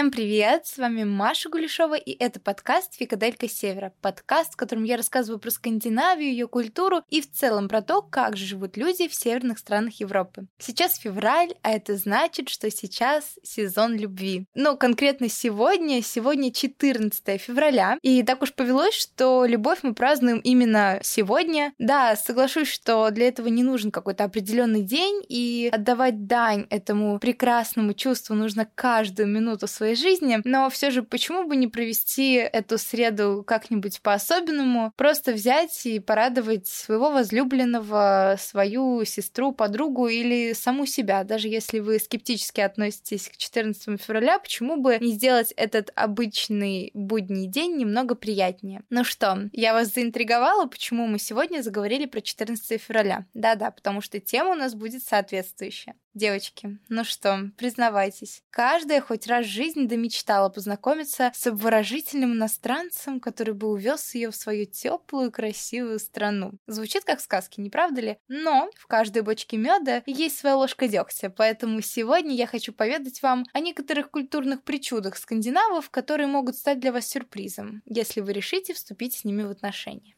Всем 0.00 0.10
привет! 0.10 0.66
С 0.66 0.78
вами 0.78 1.04
Маша 1.04 1.50
Гулешова, 1.50 1.92
и 1.94 2.12
это 2.12 2.40
подкаст 2.40 2.94
«Фикаделька 2.94 3.50
Севера». 3.50 3.92
Подкаст, 4.00 4.54
в 4.54 4.56
котором 4.56 4.84
я 4.84 4.96
рассказываю 4.96 5.38
про 5.38 5.50
Скандинавию, 5.50 6.30
ее 6.30 6.48
культуру 6.48 7.02
и 7.10 7.20
в 7.20 7.30
целом 7.30 7.68
про 7.68 7.82
то, 7.82 8.00
как 8.00 8.34
же 8.34 8.46
живут 8.46 8.78
люди 8.78 9.08
в 9.08 9.14
северных 9.14 9.58
странах 9.58 10.00
Европы. 10.00 10.46
Сейчас 10.58 10.96
февраль, 10.96 11.52
а 11.60 11.72
это 11.72 11.96
значит, 11.96 12.48
что 12.48 12.70
сейчас 12.70 13.34
сезон 13.42 13.94
любви. 13.94 14.46
Но 14.54 14.78
конкретно 14.78 15.28
сегодня, 15.28 16.02
сегодня 16.02 16.50
14 16.50 17.38
февраля, 17.38 17.98
и 18.00 18.22
так 18.22 18.40
уж 18.40 18.54
повелось, 18.54 18.94
что 18.94 19.44
любовь 19.44 19.80
мы 19.82 19.92
празднуем 19.92 20.38
именно 20.38 21.00
сегодня. 21.02 21.74
Да, 21.76 22.16
соглашусь, 22.16 22.68
что 22.68 23.10
для 23.10 23.28
этого 23.28 23.48
не 23.48 23.62
нужен 23.62 23.90
какой-то 23.90 24.24
определенный 24.24 24.82
день, 24.82 25.22
и 25.28 25.68
отдавать 25.70 26.26
дань 26.26 26.66
этому 26.70 27.18
прекрасному 27.18 27.92
чувству 27.92 28.34
нужно 28.34 28.66
каждую 28.74 29.28
минуту 29.28 29.66
своей 29.66 29.89
жизни, 29.94 30.40
но 30.44 30.70
все 30.70 30.90
же 30.90 31.02
почему 31.02 31.46
бы 31.46 31.56
не 31.56 31.68
провести 31.68 32.34
эту 32.34 32.78
среду 32.78 33.44
как-нибудь 33.46 34.00
по-особенному, 34.02 34.92
просто 34.96 35.32
взять 35.32 35.86
и 35.86 35.98
порадовать 35.98 36.66
своего 36.66 37.10
возлюбленного, 37.10 38.36
свою 38.38 39.04
сестру, 39.04 39.52
подругу 39.52 40.08
или 40.08 40.52
саму 40.52 40.86
себя, 40.86 41.24
даже 41.24 41.48
если 41.48 41.78
вы 41.78 41.98
скептически 41.98 42.60
относитесь 42.60 43.28
к 43.28 43.36
14 43.36 44.00
февраля, 44.00 44.38
почему 44.38 44.76
бы 44.76 44.98
не 45.00 45.12
сделать 45.12 45.52
этот 45.56 45.90
обычный 45.94 46.90
будний 46.94 47.46
день 47.46 47.76
немного 47.76 48.14
приятнее? 48.14 48.82
Ну 48.90 49.04
что, 49.04 49.48
я 49.52 49.72
вас 49.72 49.92
заинтриговала, 49.94 50.66
почему 50.66 51.06
мы 51.06 51.18
сегодня 51.18 51.62
заговорили 51.62 52.06
про 52.06 52.20
14 52.20 52.80
февраля? 52.80 53.26
Да-да, 53.34 53.70
потому 53.70 54.00
что 54.00 54.20
тема 54.20 54.50
у 54.50 54.54
нас 54.54 54.74
будет 54.74 55.02
соответствующая. 55.02 55.94
Девочки, 56.14 56.78
ну 56.88 57.04
что, 57.04 57.50
признавайтесь, 57.56 58.42
каждая 58.50 59.00
хоть 59.00 59.28
раз 59.28 59.46
в 59.46 59.50
жизни 59.50 59.86
домечтала 59.86 60.48
познакомиться 60.48 61.30
с 61.32 61.46
обворожительным 61.46 62.32
иностранцем, 62.32 63.20
который 63.20 63.54
бы 63.54 63.68
увез 63.68 64.14
ее 64.16 64.32
в 64.32 64.36
свою 64.36 64.66
теплую 64.66 65.30
красивую 65.30 66.00
страну. 66.00 66.52
Звучит 66.66 67.04
как 67.04 67.20
сказки, 67.20 67.60
не 67.60 67.70
правда 67.70 68.00
ли? 68.00 68.18
Но 68.26 68.68
в 68.76 68.88
каждой 68.88 69.22
бочке 69.22 69.56
меда 69.56 70.02
есть 70.04 70.36
своя 70.36 70.56
ложка 70.56 70.88
дегтя, 70.88 71.30
поэтому 71.30 71.80
сегодня 71.80 72.34
я 72.34 72.48
хочу 72.48 72.72
поведать 72.72 73.22
вам 73.22 73.46
о 73.52 73.60
некоторых 73.60 74.10
культурных 74.10 74.64
причудах 74.64 75.16
скандинавов, 75.16 75.90
которые 75.90 76.26
могут 76.26 76.56
стать 76.56 76.80
для 76.80 76.90
вас 76.92 77.06
сюрпризом, 77.06 77.82
если 77.84 78.20
вы 78.20 78.32
решите 78.32 78.74
вступить 78.74 79.14
с 79.14 79.24
ними 79.24 79.44
в 79.44 79.50
отношения. 79.50 80.16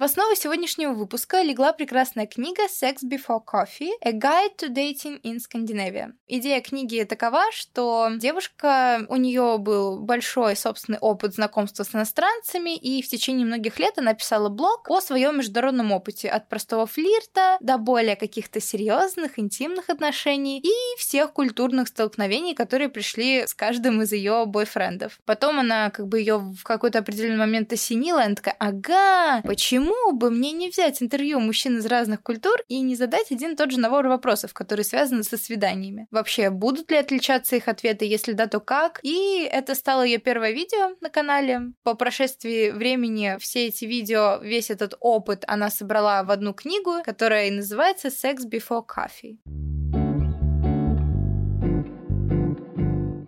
В 0.00 0.02
основу 0.02 0.34
сегодняшнего 0.34 0.94
выпуска 0.94 1.42
легла 1.42 1.74
прекрасная 1.74 2.26
книга 2.26 2.62
Sex 2.62 3.00
Before 3.04 3.40
Coffee– 3.44 3.90
A 4.02 4.12
Guide 4.12 4.56
to 4.58 4.70
Dating 4.70 5.20
in 5.20 5.36
Scandinavia. 5.36 6.12
Идея 6.26 6.62
книги 6.62 7.04
такова, 7.04 7.42
что 7.52 8.08
девушка, 8.16 9.04
у 9.10 9.16
нее 9.16 9.58
был 9.58 10.00
большой 10.00 10.56
собственный 10.56 10.98
опыт 11.00 11.34
знакомства 11.34 11.82
с 11.82 11.94
иностранцами, 11.94 12.78
и 12.78 13.02
в 13.02 13.08
течение 13.08 13.44
многих 13.44 13.78
лет 13.78 13.98
она 13.98 14.14
писала 14.14 14.48
блог 14.48 14.88
о 14.88 15.02
своем 15.02 15.36
международном 15.36 15.92
опыте, 15.92 16.30
от 16.30 16.48
простого 16.48 16.86
флирта 16.86 17.58
до 17.60 17.76
более 17.76 18.16
каких-то 18.16 18.58
серьезных, 18.58 19.38
интимных 19.38 19.90
отношений 19.90 20.60
и 20.60 20.98
всех 20.98 21.34
культурных 21.34 21.88
столкновений, 21.88 22.54
которые 22.54 22.88
пришли 22.88 23.46
с 23.46 23.52
каждым 23.52 24.00
из 24.00 24.12
ее 24.12 24.46
бойфрендов. 24.46 25.20
Потом 25.26 25.60
она 25.60 25.90
как 25.90 26.08
бы 26.08 26.20
ее 26.20 26.38
в 26.38 26.62
какой-то 26.62 27.00
определенный 27.00 27.36
момент 27.36 27.70
осенила, 27.74 28.20
и 28.20 28.24
она 28.24 28.34
такая, 28.34 28.56
ага, 28.58 29.42
почему 29.42 29.89
почему 29.90 30.12
бы 30.12 30.30
мне 30.30 30.52
не 30.52 30.68
взять 30.68 31.02
интервью 31.02 31.40
мужчин 31.40 31.78
из 31.78 31.86
разных 31.86 32.22
культур 32.22 32.54
и 32.68 32.80
не 32.80 32.94
задать 32.94 33.30
один 33.32 33.52
и 33.52 33.56
тот 33.56 33.72
же 33.72 33.80
набор 33.80 34.06
вопросов, 34.06 34.54
которые 34.54 34.84
связаны 34.84 35.24
со 35.24 35.36
свиданиями? 35.36 36.06
Вообще, 36.10 36.50
будут 36.50 36.90
ли 36.90 36.96
отличаться 36.96 37.56
их 37.56 37.66
ответы, 37.68 38.04
если 38.04 38.32
да, 38.32 38.46
то 38.46 38.60
как? 38.60 39.00
И 39.02 39.48
это 39.50 39.74
стало 39.74 40.02
ее 40.02 40.18
первое 40.18 40.52
видео 40.52 40.96
на 41.00 41.10
канале. 41.10 41.72
По 41.82 41.94
прошествии 41.94 42.70
времени 42.70 43.36
все 43.40 43.66
эти 43.66 43.84
видео, 43.84 44.38
весь 44.42 44.70
этот 44.70 44.94
опыт 45.00 45.44
она 45.46 45.70
собрала 45.70 46.22
в 46.22 46.30
одну 46.30 46.54
книгу, 46.54 47.02
которая 47.04 47.48
и 47.48 47.50
называется 47.50 48.08
«Sex 48.08 48.48
Before 48.48 48.84
Coffee». 48.86 49.38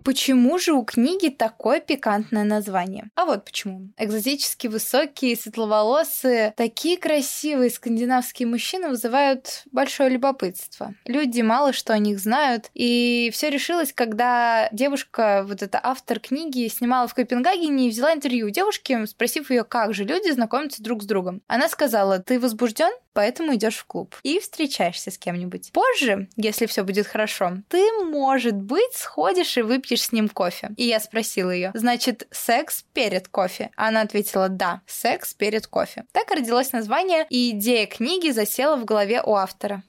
Почему 0.03 0.57
же 0.57 0.73
у 0.73 0.83
книги 0.83 1.29
такое 1.29 1.79
пикантное 1.79 2.43
название? 2.43 3.09
А 3.15 3.25
вот 3.25 3.45
почему. 3.45 3.89
Экзотически 3.97 4.67
высокие, 4.67 5.35
светловолосые, 5.35 6.53
такие 6.57 6.97
красивые 6.97 7.69
скандинавские 7.69 8.47
мужчины 8.47 8.89
вызывают 8.89 9.63
большое 9.71 10.09
любопытство. 10.09 10.93
Люди 11.05 11.41
мало 11.41 11.73
что 11.73 11.93
о 11.93 11.99
них 11.99 12.19
знают, 12.19 12.69
и 12.73 13.29
все 13.33 13.49
решилось, 13.49 13.93
когда 13.93 14.67
девушка, 14.71 15.45
вот 15.47 15.61
эта 15.61 15.79
автор 15.81 16.19
книги, 16.19 16.67
снимала 16.67 17.07
в 17.07 17.13
Копенгагене 17.13 17.87
и 17.87 17.89
взяла 17.89 18.13
интервью 18.13 18.47
у 18.47 18.49
девушки, 18.49 19.05
спросив 19.05 19.49
ее, 19.49 19.63
как 19.63 19.93
же 19.93 20.03
люди 20.03 20.31
знакомятся 20.31 20.83
друг 20.83 21.03
с 21.03 21.05
другом. 21.05 21.41
Она 21.47 21.69
сказала, 21.69 22.19
ты 22.19 22.39
возбужден? 22.39 22.91
поэтому 23.13 23.55
идешь 23.55 23.77
в 23.77 23.85
клуб 23.85 24.15
и 24.23 24.39
встречаешься 24.39 25.11
с 25.11 25.17
кем-нибудь. 25.17 25.71
Позже, 25.71 26.27
если 26.35 26.65
все 26.65 26.83
будет 26.83 27.07
хорошо, 27.07 27.53
ты, 27.69 27.91
может 28.03 28.55
быть, 28.55 28.93
сходишь 28.93 29.57
и 29.57 29.61
выпьешь 29.61 30.02
с 30.03 30.11
ним 30.11 30.29
кофе. 30.29 30.71
И 30.77 30.83
я 30.85 30.99
спросила 30.99 31.51
ее, 31.51 31.71
значит, 31.73 32.27
секс 32.31 32.85
перед 32.93 33.27
кофе? 33.27 33.71
Она 33.75 34.01
ответила, 34.01 34.49
да, 34.49 34.81
секс 34.85 35.33
перед 35.33 35.67
кофе. 35.67 36.05
Так 36.11 36.31
родилось 36.31 36.71
название, 36.71 37.25
и 37.29 37.51
идея 37.51 37.87
книги 37.87 38.31
засела 38.31 38.75
в 38.75 38.85
голове 38.85 39.21
у 39.21 39.35
автора. 39.35 39.83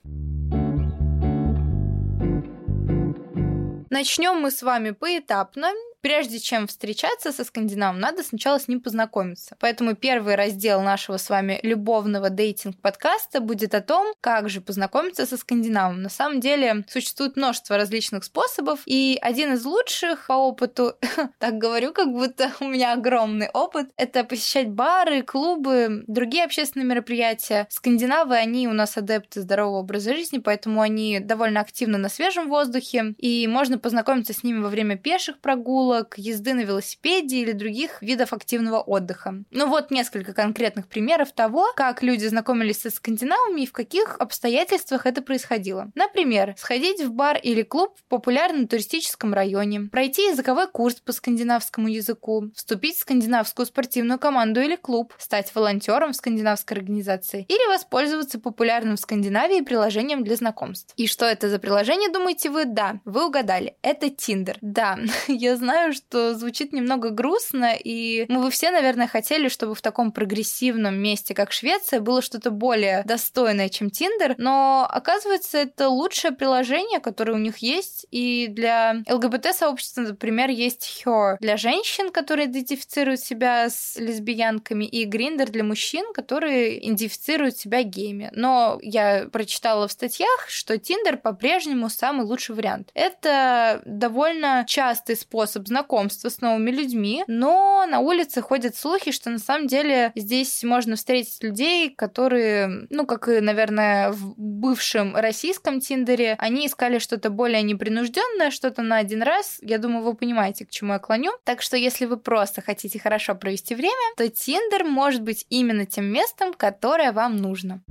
Начнем 3.91 4.41
мы 4.41 4.51
с 4.51 4.63
вами 4.63 4.91
поэтапно 4.91 5.71
прежде 6.05 6.39
чем 6.39 6.67
встречаться 6.67 7.33
со 7.33 7.45
скандинавом, 7.45 7.99
надо 7.99 8.23
сначала 8.23 8.59
с 8.59 8.69
ним 8.69 8.83
познакомиться. 8.83 9.57
Поэтому 9.59 9.95
первый 9.95 10.35
раздел 10.35 10.83
нашего 10.83 11.17
с 11.17 11.31
вами 11.31 11.59
любовного 11.63 12.29
дейтинг-подкаста 12.29 13.41
будет 13.41 13.75
о 13.75 13.81
том, 13.81 14.13
как 14.21 14.51
же 14.51 14.61
познакомиться 14.61 15.25
со 15.25 15.39
скандинавом. 15.39 16.03
На 16.03 16.11
самом 16.11 16.41
деле 16.41 16.85
существует 16.91 17.37
множество 17.37 17.79
различных 17.79 18.25
способов, 18.25 18.81
и 18.85 19.19
один 19.23 19.55
из 19.55 19.65
лучших 19.65 20.27
по 20.27 20.35
опыту, 20.35 20.93
так 21.39 21.57
говорю, 21.57 21.95
как 21.95 22.13
будто 22.13 22.53
у 22.61 22.67
меня 22.67 22.93
огромный 22.93 23.49
опыт, 23.49 23.89
это 23.97 24.25
посещать 24.25 24.69
бары, 24.69 25.23
клубы, 25.23 26.05
другие 26.07 26.45
общественные 26.45 26.85
мероприятия. 26.87 27.67
Скандинавы, 27.71 28.37
они 28.37 28.69
у 28.69 28.75
нас 28.75 28.99
адепты 28.99 29.41
здорового 29.41 29.79
образа 29.79 30.15
жизни, 30.15 30.37
поэтому 30.37 30.83
они 30.83 31.19
довольно 31.19 31.61
активны 31.61 31.97
на 31.97 32.11
свежем 32.11 32.51
воздухе, 32.51 33.15
и 33.17 33.47
можно 33.47 33.79
познакомиться 33.79 34.35
с 34.35 34.43
ними 34.43 34.61
во 34.61 34.69
время 34.69 34.99
пеших 34.99 35.39
прогулок, 35.39 35.94
прогулок, 35.95 36.15
езды 36.17 36.55
на 36.55 36.61
велосипеде 36.61 37.39
или 37.39 37.53
других 37.53 38.03
видов 38.03 38.33
активного 38.33 38.81
отдыха. 38.81 39.45
Ну 39.51 39.69
вот 39.69 39.91
несколько 39.91 40.33
конкретных 40.33 40.89
примеров 40.89 41.33
того, 41.33 41.67
как 41.77 42.03
люди 42.03 42.27
знакомились 42.27 42.81
со 42.81 42.91
скандинавами 42.91 43.63
и 43.63 43.67
в 43.67 43.73
каких 43.73 44.17
обстоятельствах 44.19 45.07
это 45.07 45.23
происходило. 45.23 45.91
Например, 45.95 46.55
сходить 46.59 47.03
в 47.03 47.13
бар 47.13 47.39
или 47.43 47.63
клуб 47.63 47.97
в 47.99 48.05
популярном 48.09 48.67
туристическом 48.67 49.35
районе, 49.35 49.83
пройти 49.91 50.29
языковой 50.29 50.69
курс 50.69 50.97
по 50.97 51.13
скандинавскому 51.13 51.89
языку, 51.89 52.51
вступить 52.55 52.97
в 52.97 53.01
скандинавскую 53.01 53.67
спортивную 53.67 54.19
команду 54.19 54.61
или 54.61 54.77
клуб, 54.77 55.15
стать 55.19 55.55
волонтером 55.55 56.13
в 56.13 56.17
скандинавской 56.17 56.77
организации 56.77 57.45
или 57.49 57.69
воспользоваться 57.69 58.39
популярным 58.39 58.97
в 58.97 59.01
Скандинавии 59.01 59.61
приложением 59.61 60.25
для 60.25 60.37
знакомств. 60.37 60.93
И 60.97 61.07
что 61.07 61.27
это 61.27 61.49
за 61.49 61.59
приложение, 61.59 62.11
думаете 62.11 62.51
вы? 62.51 62.65
Да, 62.65 63.01
вы 63.05 63.27
угадали. 63.27 63.77
Это 63.83 64.07
Tinder. 64.07 64.57
Да, 64.61 64.99
я 65.29 65.57
знаю, 65.57 65.84
знаю, 65.85 65.93
что 65.93 66.35
звучит 66.35 66.73
немного 66.73 67.11
грустно, 67.11 67.75
и 67.77 68.25
мы 68.29 68.43
бы 68.43 68.51
все, 68.51 68.71
наверное, 68.71 69.07
хотели, 69.07 69.49
чтобы 69.49 69.75
в 69.75 69.83
таком 69.83 70.13
прогрессивном 70.13 70.95
месте, 70.95 71.35
как 71.35 71.53
Швеция, 71.53 72.01
было 72.01 72.23
что-то 72.23 72.51
более 72.51 73.03
достойное, 73.05 73.69
чем 73.69 73.91
Тиндер, 73.91 74.35
но 74.39 74.89
оказывается, 74.91 75.59
это 75.59 75.89
лучшее 75.89 76.33
приложение, 76.33 77.01
которое 77.01 77.33
у 77.33 77.39
них 77.39 77.59
есть, 77.59 78.07
и 78.11 78.47
для 78.49 79.03
ЛГБТ-сообщества, 79.09 80.03
например, 80.03 80.51
есть 80.51 81.03
Her 81.05 81.37
для 81.41 81.57
женщин, 81.57 82.11
которые 82.11 82.47
идентифицируют 82.47 83.21
себя 83.21 83.69
с 83.69 83.97
лесбиянками, 83.97 84.85
и 84.85 85.05
Гриндер 85.05 85.51
для 85.51 85.65
мужчин, 85.65 86.13
которые 86.15 86.79
идентифицируют 86.87 87.57
себя 87.57 87.83
геями. 87.83 88.31
Но 88.33 88.79
я 88.83 89.29
прочитала 89.31 89.89
в 89.89 89.93
статьях, 89.93 90.49
что 90.49 90.79
Тиндер 90.79 91.19
по-прежнему 91.19 91.89
самый 91.91 92.25
лучший 92.25 92.55
вариант. 92.55 92.91
Это 92.95 93.83
довольно 93.85 94.65
частый 94.67 95.17
способ 95.17 95.65
знакомства 95.75 96.29
с 96.29 96.41
новыми 96.41 96.71
людьми, 96.71 97.25
но 97.27 97.85
на 97.89 97.99
улице 97.99 98.41
ходят 98.41 98.77
слухи, 98.77 99.11
что 99.11 99.29
на 99.29 99.41
самом 99.41 99.67
деле 99.67 100.13
здесь 100.15 100.63
можно 100.63 100.95
встретить 100.95 101.43
людей, 101.43 101.91
которые, 101.91 102.87
ну, 102.91 103.07
как 103.07 103.29
и, 103.29 103.41
наверное, 103.41 104.13
в 104.13 104.35
бывшем 104.37 105.17
российском 105.17 105.81
Тиндере, 105.81 106.37
они 106.39 106.69
искали 106.69 107.01
что-то 107.01 107.31
более 107.31 107.63
непринужденное, 107.63 108.53
что-то 108.53 108.83
на 108.83 108.99
один 108.99 109.23
раз. 109.23 109.59
Я 109.63 109.79
думаю, 109.79 110.05
вы 110.05 110.15
понимаете, 110.15 110.65
к 110.65 110.71
чему 110.71 110.93
я 110.93 111.01
клоню. 111.01 111.33
Так 111.43 111.61
что, 111.61 111.77
если 111.77 112.05
вы 112.05 112.19
просто 112.19 112.63
хотите 112.63 113.01
хорошо 113.01 113.35
провести 113.35 113.75
время, 113.75 114.15
то 114.17 114.29
Тиндер 114.29 114.85
может 114.85 115.23
быть 115.23 115.45
именно 115.51 115.87
тем 115.87 116.05
местом, 116.05 116.55
которое 116.55 117.11
вам 117.11 117.37
нужно. 117.37 117.83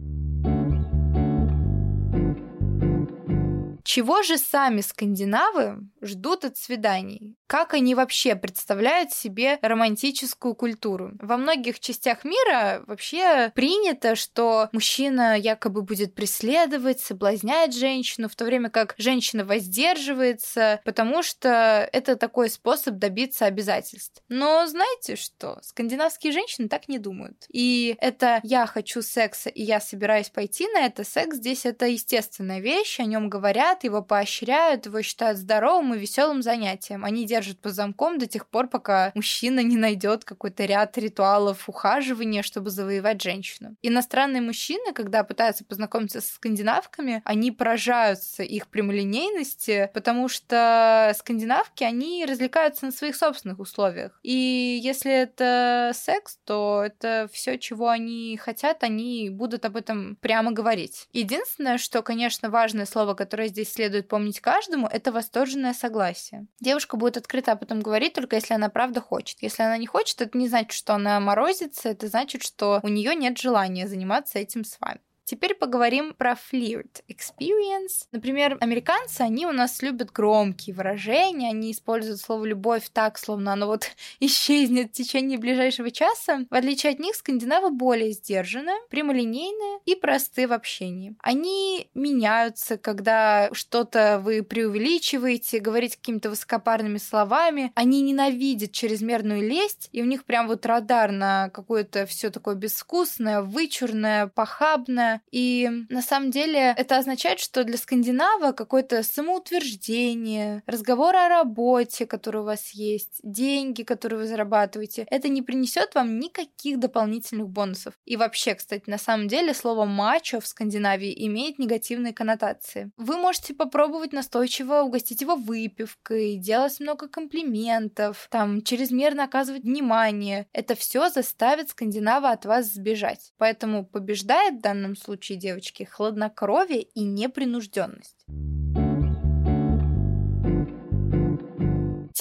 Чего 3.83 4.24
же 4.24 4.38
сами 4.38 4.79
скандинавы 4.79 5.79
ждут 6.03 6.45
от 6.45 6.57
свиданий? 6.57 7.35
Как 7.47 7.73
они 7.73 7.95
вообще 7.95 8.35
представляют 8.35 9.11
себе 9.11 9.59
романтическую 9.61 10.55
культуру? 10.55 11.11
Во 11.19 11.38
многих 11.38 11.79
частях 11.79 12.23
мира 12.23 12.83
вообще 12.88 13.51
принято, 13.55 14.15
что 14.15 14.69
мужчина 14.71 15.38
якобы 15.38 15.81
будет 15.81 16.15
преследовать, 16.15 17.00
соблазнять 17.00 17.75
женщину, 17.75 18.27
в 18.27 18.35
то 18.35 18.45
время 18.45 18.69
как 18.69 18.95
женщина 18.97 19.45
воздерживается, 19.45 20.81
потому 20.83 21.23
что 21.23 21.88
это 21.91 22.15
такой 22.15 22.50
способ 22.50 22.95
добиться 22.95 23.45
обязательств. 23.45 24.21
Но 24.29 24.65
знаете 24.67 25.15
что? 25.15 25.59
Скандинавские 25.61 26.33
женщины 26.33 26.67
так 26.67 26.88
не 26.88 27.00
думают. 27.00 27.45
И 27.51 27.95
это 28.00 28.39
«я 28.44 28.65
хочу 28.65 29.01
секса, 29.01 29.50
и 29.50 29.61
я 29.61 29.79
собираюсь 29.79 30.29
пойти 30.29 30.67
на 30.67 30.85
это», 30.85 31.03
секс 31.03 31.38
здесь 31.38 31.65
это 31.65 31.85
естественная 31.85 32.59
вещь, 32.59 33.00
о 33.00 33.05
нем 33.05 33.29
говорят, 33.29 33.83
его 33.83 34.01
поощряют, 34.01 34.85
его 34.85 35.01
считают 35.01 35.38
здоровым 35.38 35.92
и 35.93 35.99
веселым 35.99 36.41
занятием. 36.41 37.05
Они 37.05 37.25
держат 37.25 37.59
по 37.59 37.69
замком 37.69 38.17
до 38.17 38.27
тех 38.27 38.47
пор, 38.47 38.67
пока 38.67 39.11
мужчина 39.15 39.61
не 39.61 39.77
найдет 39.77 40.23
какой-то 40.25 40.65
ряд 40.65 40.97
ритуалов 40.97 41.67
ухаживания, 41.69 42.43
чтобы 42.43 42.69
завоевать 42.69 43.21
женщину. 43.21 43.75
Иностранные 43.81 44.41
мужчины, 44.41 44.93
когда 44.93 45.23
пытаются 45.23 45.65
познакомиться 45.65 46.21
с 46.21 46.31
скандинавками, 46.31 47.21
они 47.25 47.51
поражаются 47.51 48.43
их 48.43 48.67
прямолинейности, 48.67 49.89
потому 49.93 50.27
что 50.27 51.13
скандинавки, 51.17 51.83
они 51.83 52.25
развлекаются 52.25 52.85
на 52.85 52.91
своих 52.91 53.15
собственных 53.15 53.59
условиях. 53.59 54.19
И 54.23 54.79
если 54.83 55.11
это 55.11 55.91
секс, 55.93 56.39
то 56.45 56.83
это 56.85 57.29
все, 57.31 57.57
чего 57.57 57.89
они 57.89 58.37
хотят, 58.37 58.83
они 58.83 59.29
будут 59.29 59.65
об 59.65 59.75
этом 59.75 60.15
прямо 60.17 60.51
говорить. 60.51 61.07
Единственное, 61.13 61.77
что, 61.77 62.01
конечно, 62.01 62.49
важное 62.49 62.85
слово, 62.85 63.13
которое 63.13 63.47
здесь 63.47 63.71
следует 63.71 64.07
помнить 64.07 64.39
каждому, 64.39 64.87
это 64.87 65.11
восторженное 65.11 65.73
согласие. 65.83 66.47
Девушка 66.62 66.95
будет 66.95 67.18
открыто 67.18 67.51
об 67.51 67.62
этом 67.62 67.81
говорить, 67.81 68.13
только 68.13 68.38
если 68.38 68.53
она 68.53 68.69
правда 68.69 69.01
хочет. 69.01 69.41
Если 69.41 69.63
она 69.63 69.77
не 69.77 69.85
хочет, 69.85 70.21
это 70.21 70.38
не 70.38 70.47
значит, 70.47 70.71
что 70.71 70.95
она 70.95 71.19
морозится, 71.19 71.89
это 71.89 72.07
значит, 72.07 72.41
что 72.41 72.80
у 72.83 72.88
нее 72.88 73.15
нет 73.15 73.38
желания 73.38 73.85
заниматься 73.85 74.39
этим 74.39 74.63
с 74.63 74.80
вами. 74.80 75.01
Теперь 75.25 75.55
поговорим 75.55 76.13
про 76.13 76.33
flirt 76.33 77.01
experience. 77.07 78.07
Например, 78.11 78.57
американцы, 78.59 79.21
они 79.21 79.45
у 79.45 79.53
нас 79.53 79.81
любят 79.81 80.11
громкие 80.11 80.75
выражения, 80.75 81.49
они 81.49 81.71
используют 81.71 82.19
слово 82.19 82.43
«любовь» 82.45 82.89
так, 82.91 83.17
словно 83.17 83.53
оно 83.53 83.67
вот 83.67 83.85
исчезнет 84.19 84.89
в 84.89 84.91
течение 84.91 85.37
ближайшего 85.37 85.91
часа. 85.91 86.45
В 86.49 86.53
отличие 86.53 86.91
от 86.91 86.99
них, 86.99 87.15
скандинавы 87.15 87.71
более 87.71 88.11
сдержаны, 88.11 88.73
прямолинейные 88.89 89.79
и 89.85 89.95
просты 89.95 90.47
в 90.47 90.51
общении. 90.51 91.15
Они 91.19 91.89
меняются, 91.93 92.77
когда 92.77 93.49
что-то 93.53 94.19
вы 94.21 94.43
преувеличиваете, 94.43 95.59
говорите 95.59 95.97
какими-то 95.97 96.29
высокопарными 96.31 96.97
словами. 96.97 97.71
Они 97.75 98.01
ненавидят 98.01 98.73
чрезмерную 98.73 99.41
лесть, 99.41 99.87
и 99.93 100.01
у 100.01 100.05
них 100.05 100.25
прям 100.25 100.47
вот 100.47 100.65
радар 100.65 101.11
на 101.11 101.49
какое-то 101.49 102.05
все 102.05 102.29
такое 102.29 102.55
безвкусное, 102.55 103.41
вычурное, 103.41 104.27
похабное, 104.27 105.12
и 105.31 105.69
на 105.89 106.01
самом 106.01 106.31
деле 106.31 106.74
это 106.77 106.98
означает, 106.98 107.39
что 107.39 107.63
для 107.63 107.77
скандинава 107.77 108.51
какое-то 108.51 109.04
самоутверждение, 109.04 110.63
разговор 110.65 111.15
о 111.15 111.30
работе, 111.30 112.06
который 112.06 112.42
у 112.42 112.45
вас 112.45 112.71
есть, 112.71 113.19
деньги, 113.24 113.83
которые 113.83 114.19
вы 114.19 114.27
зарабатываете, 114.27 115.06
это 115.10 115.30
не 115.30 115.42
принесет 115.42 115.95
вам 115.95 116.19
никаких 116.19 116.80
дополнительных 116.80 117.50
бонусов. 117.50 117.94
И 118.06 118.18
вообще, 118.18 118.56
кстати, 118.56 118.89
на 118.89 118.98
самом 118.98 119.27
деле 119.27 119.54
слово 119.54 119.86
мачо 119.86 120.39
в 120.39 120.48
Скандинавии 120.48 121.13
имеет 121.27 121.60
негативные 121.60 122.13
коннотации. 122.13 122.92
Вы 122.98 123.18
можете 123.18 123.54
попробовать 123.54 124.13
настойчиво 124.13 124.81
угостить 124.81 125.21
его 125.21 125.36
выпивкой, 125.36 126.38
делать 126.38 126.80
много 126.80 127.07
комплиментов, 127.07 128.27
там, 128.30 128.62
чрезмерно 128.62 129.24
оказывать 129.24 129.63
внимание. 129.63 130.48
Это 130.54 130.75
все 130.75 131.10
заставит 131.10 131.69
скандинава 131.69 132.31
от 132.31 132.45
вас 132.45 132.68
сбежать. 132.68 133.33
Поэтому 133.38 133.86
побеждает 133.86 134.56
в 134.56 134.62
данном 134.62 134.95
случае 135.03 135.38
девочки 135.38 135.83
хладнокровие 135.83 136.83
и 136.83 137.03
непринужденность. 137.03 138.25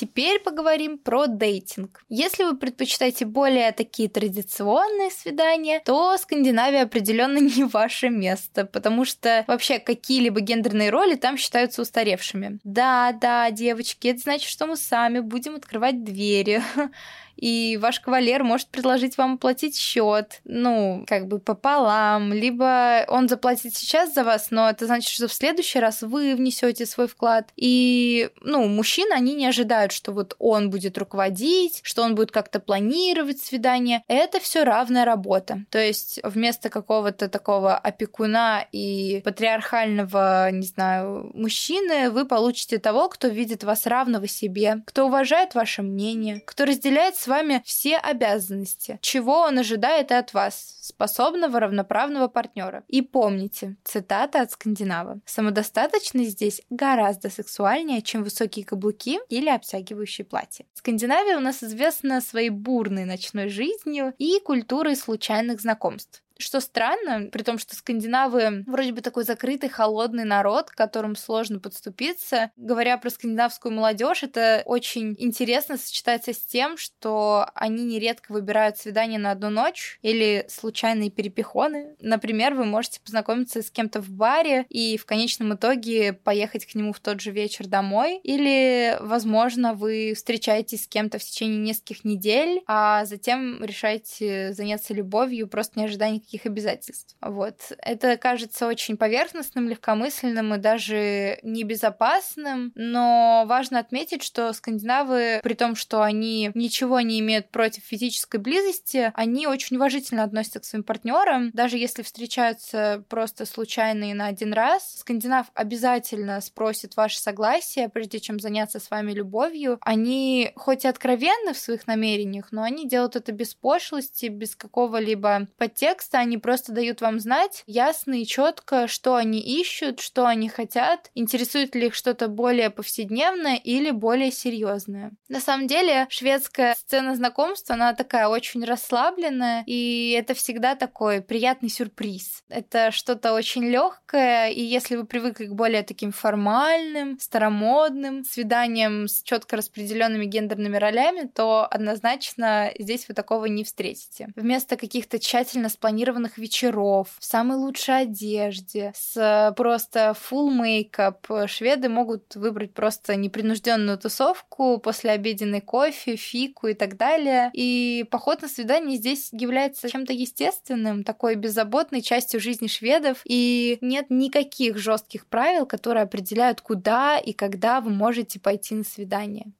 Теперь 0.02 0.40
поговорим 0.40 0.98
про 0.98 1.28
дейтинг. 1.28 2.02
Если 2.08 2.42
вы 2.42 2.56
предпочитаете 2.56 3.24
более 3.24 3.70
такие 3.70 4.08
традиционные 4.08 5.12
свидания, 5.12 5.80
то 5.84 6.16
Скандинавия 6.18 6.82
определенно 6.82 7.38
не 7.56 7.64
ваше 7.64 8.08
место, 8.08 8.64
потому 8.64 9.04
что 9.04 9.44
вообще 9.46 9.78
какие-либо 9.78 10.40
гендерные 10.40 10.90
роли 10.90 11.14
там 11.14 11.36
считаются 11.36 11.82
устаревшими. 11.82 12.58
Да, 12.64 13.12
да, 13.12 13.50
девочки, 13.52 14.08
это 14.08 14.18
значит, 14.18 14.48
что 14.48 14.66
мы 14.66 14.76
сами 14.76 15.20
будем 15.20 15.54
открывать 15.54 16.02
двери 16.02 16.62
и 17.36 17.78
ваш 17.80 18.00
кавалер 18.00 18.44
может 18.44 18.68
предложить 18.68 19.18
вам 19.18 19.34
оплатить 19.34 19.76
счет, 19.76 20.40
ну, 20.44 21.04
как 21.06 21.26
бы 21.26 21.38
пополам, 21.38 22.32
либо 22.32 23.04
он 23.08 23.28
заплатит 23.28 23.74
сейчас 23.74 24.14
за 24.14 24.24
вас, 24.24 24.50
но 24.50 24.68
это 24.68 24.86
значит, 24.86 25.10
что 25.10 25.28
в 25.28 25.32
следующий 25.32 25.78
раз 25.78 26.02
вы 26.02 26.34
внесете 26.34 26.86
свой 26.86 27.08
вклад. 27.08 27.50
И, 27.56 28.30
ну, 28.40 28.66
мужчины, 28.68 29.12
они 29.12 29.34
не 29.34 29.46
ожидают, 29.46 29.92
что 29.92 30.12
вот 30.12 30.34
он 30.38 30.70
будет 30.70 30.98
руководить, 30.98 31.80
что 31.82 32.02
он 32.02 32.14
будет 32.14 32.30
как-то 32.30 32.60
планировать 32.60 33.40
свидание. 33.40 34.02
Это 34.08 34.40
все 34.40 34.64
равная 34.64 35.04
работа. 35.04 35.64
То 35.70 35.78
есть 35.78 36.20
вместо 36.22 36.68
какого-то 36.68 37.28
такого 37.28 37.76
опекуна 37.76 38.66
и 38.72 39.20
патриархального, 39.24 40.50
не 40.50 40.66
знаю, 40.66 41.30
мужчины, 41.34 42.10
вы 42.10 42.26
получите 42.26 42.78
того, 42.78 43.08
кто 43.08 43.28
видит 43.28 43.64
вас 43.64 43.86
равного 43.86 44.26
себе, 44.26 44.82
кто 44.86 45.06
уважает 45.06 45.54
ваше 45.54 45.82
мнение, 45.82 46.42
кто 46.46 46.64
разделяет 46.64 47.16
с 47.22 47.28
вами 47.28 47.62
все 47.64 47.98
обязанности, 47.98 48.98
чего 49.00 49.42
он 49.42 49.58
ожидает 49.58 50.10
и 50.10 50.14
от 50.14 50.34
вас, 50.34 50.78
способного 50.80 51.60
равноправного 51.60 52.26
партнера. 52.26 52.82
И 52.88 53.00
помните, 53.00 53.76
цитата 53.84 54.40
от 54.40 54.50
скандинава, 54.50 55.20
самодостаточность 55.24 56.32
здесь 56.32 56.62
гораздо 56.68 57.30
сексуальнее, 57.30 58.02
чем 58.02 58.24
высокие 58.24 58.64
каблуки 58.64 59.20
или 59.28 59.48
обтягивающие 59.48 60.24
платья. 60.24 60.66
Скандинавия 60.74 61.36
у 61.36 61.40
нас 61.40 61.62
известна 61.62 62.20
своей 62.20 62.50
бурной 62.50 63.04
ночной 63.04 63.48
жизнью 63.48 64.14
и 64.18 64.40
культурой 64.40 64.96
случайных 64.96 65.60
знакомств. 65.60 66.24
Что 66.42 66.60
странно, 66.60 67.28
при 67.30 67.42
том, 67.42 67.58
что 67.58 67.76
скандинавы 67.76 68.64
вроде 68.66 68.92
бы 68.92 69.00
такой 69.00 69.24
закрытый, 69.24 69.68
холодный 69.68 70.24
народ, 70.24 70.70
к 70.70 70.74
которым 70.74 71.14
сложно 71.14 71.60
подступиться. 71.60 72.50
Говоря 72.56 72.98
про 72.98 73.10
скандинавскую 73.10 73.72
молодежь, 73.72 74.24
это 74.24 74.62
очень 74.64 75.14
интересно 75.18 75.78
сочетается 75.78 76.32
с 76.32 76.38
тем, 76.38 76.76
что 76.76 77.46
они 77.54 77.84
нередко 77.84 78.32
выбирают 78.32 78.76
свидание 78.76 79.20
на 79.20 79.30
одну 79.30 79.50
ночь 79.50 79.98
или 80.02 80.44
случайные 80.48 81.10
перепихоны. 81.10 81.94
Например, 82.00 82.54
вы 82.54 82.64
можете 82.64 83.00
познакомиться 83.00 83.62
с 83.62 83.70
кем-то 83.70 84.00
в 84.00 84.10
баре 84.10 84.66
и 84.68 84.96
в 84.96 85.06
конечном 85.06 85.54
итоге 85.54 86.12
поехать 86.12 86.66
к 86.66 86.74
нему 86.74 86.92
в 86.92 87.00
тот 87.00 87.20
же 87.20 87.30
вечер 87.30 87.68
домой. 87.68 88.20
Или, 88.24 88.96
возможно, 89.00 89.74
вы 89.74 90.14
встречаетесь 90.16 90.84
с 90.84 90.88
кем-то 90.88 91.18
в 91.18 91.24
течение 91.24 91.58
нескольких 91.58 92.04
недель, 92.04 92.62
а 92.66 93.04
затем 93.04 93.62
решаете 93.64 94.52
заняться 94.52 94.92
любовью, 94.92 95.46
просто 95.46 95.78
не 95.78 95.84
ожидая 95.84 96.10
обязательств. 96.46 97.16
Вот. 97.20 97.56
Это 97.78 98.16
кажется 98.16 98.66
очень 98.66 98.96
поверхностным, 98.96 99.68
легкомысленным 99.68 100.54
и 100.54 100.58
даже 100.58 101.38
небезопасным, 101.42 102.72
но 102.74 103.44
важно 103.46 103.78
отметить, 103.78 104.22
что 104.22 104.52
скандинавы, 104.52 105.40
при 105.42 105.54
том, 105.54 105.76
что 105.76 106.02
они 106.02 106.50
ничего 106.54 107.00
не 107.00 107.20
имеют 107.20 107.50
против 107.50 107.82
физической 107.84 108.38
близости, 108.38 109.12
они 109.14 109.46
очень 109.46 109.76
уважительно 109.76 110.24
относятся 110.24 110.60
к 110.60 110.64
своим 110.64 110.84
партнерам, 110.84 111.50
даже 111.52 111.78
если 111.78 112.02
встречаются 112.02 113.04
просто 113.08 113.46
случайно 113.46 114.10
и 114.10 114.14
на 114.14 114.26
один 114.26 114.52
раз. 114.52 114.98
Скандинав 114.98 115.46
обязательно 115.54 116.40
спросит 116.40 116.96
ваше 116.96 117.18
согласие, 117.18 117.88
прежде 117.88 118.20
чем 118.20 118.40
заняться 118.40 118.80
с 118.80 118.90
вами 118.90 119.12
любовью. 119.12 119.78
Они 119.80 120.52
хоть 120.56 120.84
и 120.84 120.88
откровенны 120.88 121.52
в 121.52 121.58
своих 121.58 121.86
намерениях, 121.86 122.48
но 122.52 122.62
они 122.62 122.88
делают 122.88 123.16
это 123.16 123.32
без 123.32 123.54
пошлости, 123.54 124.26
без 124.26 124.56
какого-либо 124.56 125.48
подтекста, 125.56 126.11
текста 126.12 126.18
они 126.18 126.38
просто 126.38 126.72
дают 126.72 127.00
вам 127.00 127.20
знать 127.20 127.64
ясно 127.66 128.20
и 128.20 128.26
четко, 128.26 128.86
что 128.86 129.14
они 129.16 129.40
ищут, 129.40 130.00
что 130.00 130.26
они 130.26 130.48
хотят, 130.48 131.10
интересует 131.14 131.74
ли 131.74 131.86
их 131.86 131.94
что-то 131.94 132.28
более 132.28 132.70
повседневное 132.70 133.56
или 133.56 133.90
более 133.90 134.30
серьезное. 134.30 135.12
На 135.28 135.40
самом 135.40 135.66
деле, 135.66 136.06
шведская 136.10 136.74
сцена 136.74 137.14
знакомства, 137.16 137.74
она 137.74 137.94
такая 137.94 138.28
очень 138.28 138.64
расслабленная, 138.64 139.64
и 139.66 140.14
это 140.18 140.34
всегда 140.34 140.74
такой 140.74 141.20
приятный 141.20 141.70
сюрприз. 141.70 142.42
Это 142.48 142.90
что-то 142.90 143.32
очень 143.32 143.64
легкое, 143.64 144.50
и 144.50 144.62
если 144.62 144.96
вы 144.96 145.04
привыкли 145.04 145.46
к 145.46 145.54
более 145.54 145.82
таким 145.82 146.12
формальным, 146.12 147.18
старомодным 147.18 148.24
свиданиям 148.24 149.08
с 149.08 149.22
четко 149.22 149.56
распределенными 149.56 150.26
гендерными 150.26 150.76
ролями, 150.76 151.28
то 151.28 151.66
однозначно 151.70 152.72
здесь 152.78 153.08
вы 153.08 153.14
такого 153.14 153.46
не 153.46 153.64
встретите. 153.64 154.28
Вместо 154.36 154.76
каких-то 154.76 155.18
тщательно 155.18 155.68
спланированных 155.68 156.01
запланированных 156.02 156.38
вечеров, 156.38 157.08
в 157.18 157.24
самой 157.24 157.56
лучшей 157.56 158.02
одежде, 158.02 158.92
с 158.94 159.54
просто 159.56 160.14
full 160.16 160.50
мейкап. 160.50 161.26
Шведы 161.46 161.88
могут 161.88 162.34
выбрать 162.34 162.74
просто 162.74 163.16
непринужденную 163.16 163.98
тусовку 163.98 164.78
после 164.78 165.12
обеденной 165.12 165.60
кофе, 165.60 166.16
фику 166.16 166.68
и 166.68 166.74
так 166.74 166.96
далее. 166.96 167.50
И 167.52 168.04
поход 168.10 168.42
на 168.42 168.48
свидание 168.48 168.98
здесь 168.98 169.30
является 169.32 169.88
чем-то 169.88 170.12
естественным, 170.12 171.04
такой 171.04 171.36
беззаботной 171.36 172.02
частью 172.02 172.40
жизни 172.40 172.66
шведов. 172.66 173.22
И 173.24 173.78
нет 173.80 174.06
никаких 174.10 174.78
жестких 174.78 175.26
правил, 175.26 175.66
которые 175.66 176.02
определяют, 176.02 176.60
куда 176.60 177.18
и 177.18 177.32
когда 177.32 177.80
вы 177.80 177.90
можете 177.90 178.40
пойти 178.40 178.74
на 178.74 178.84
свидание. 178.84 179.52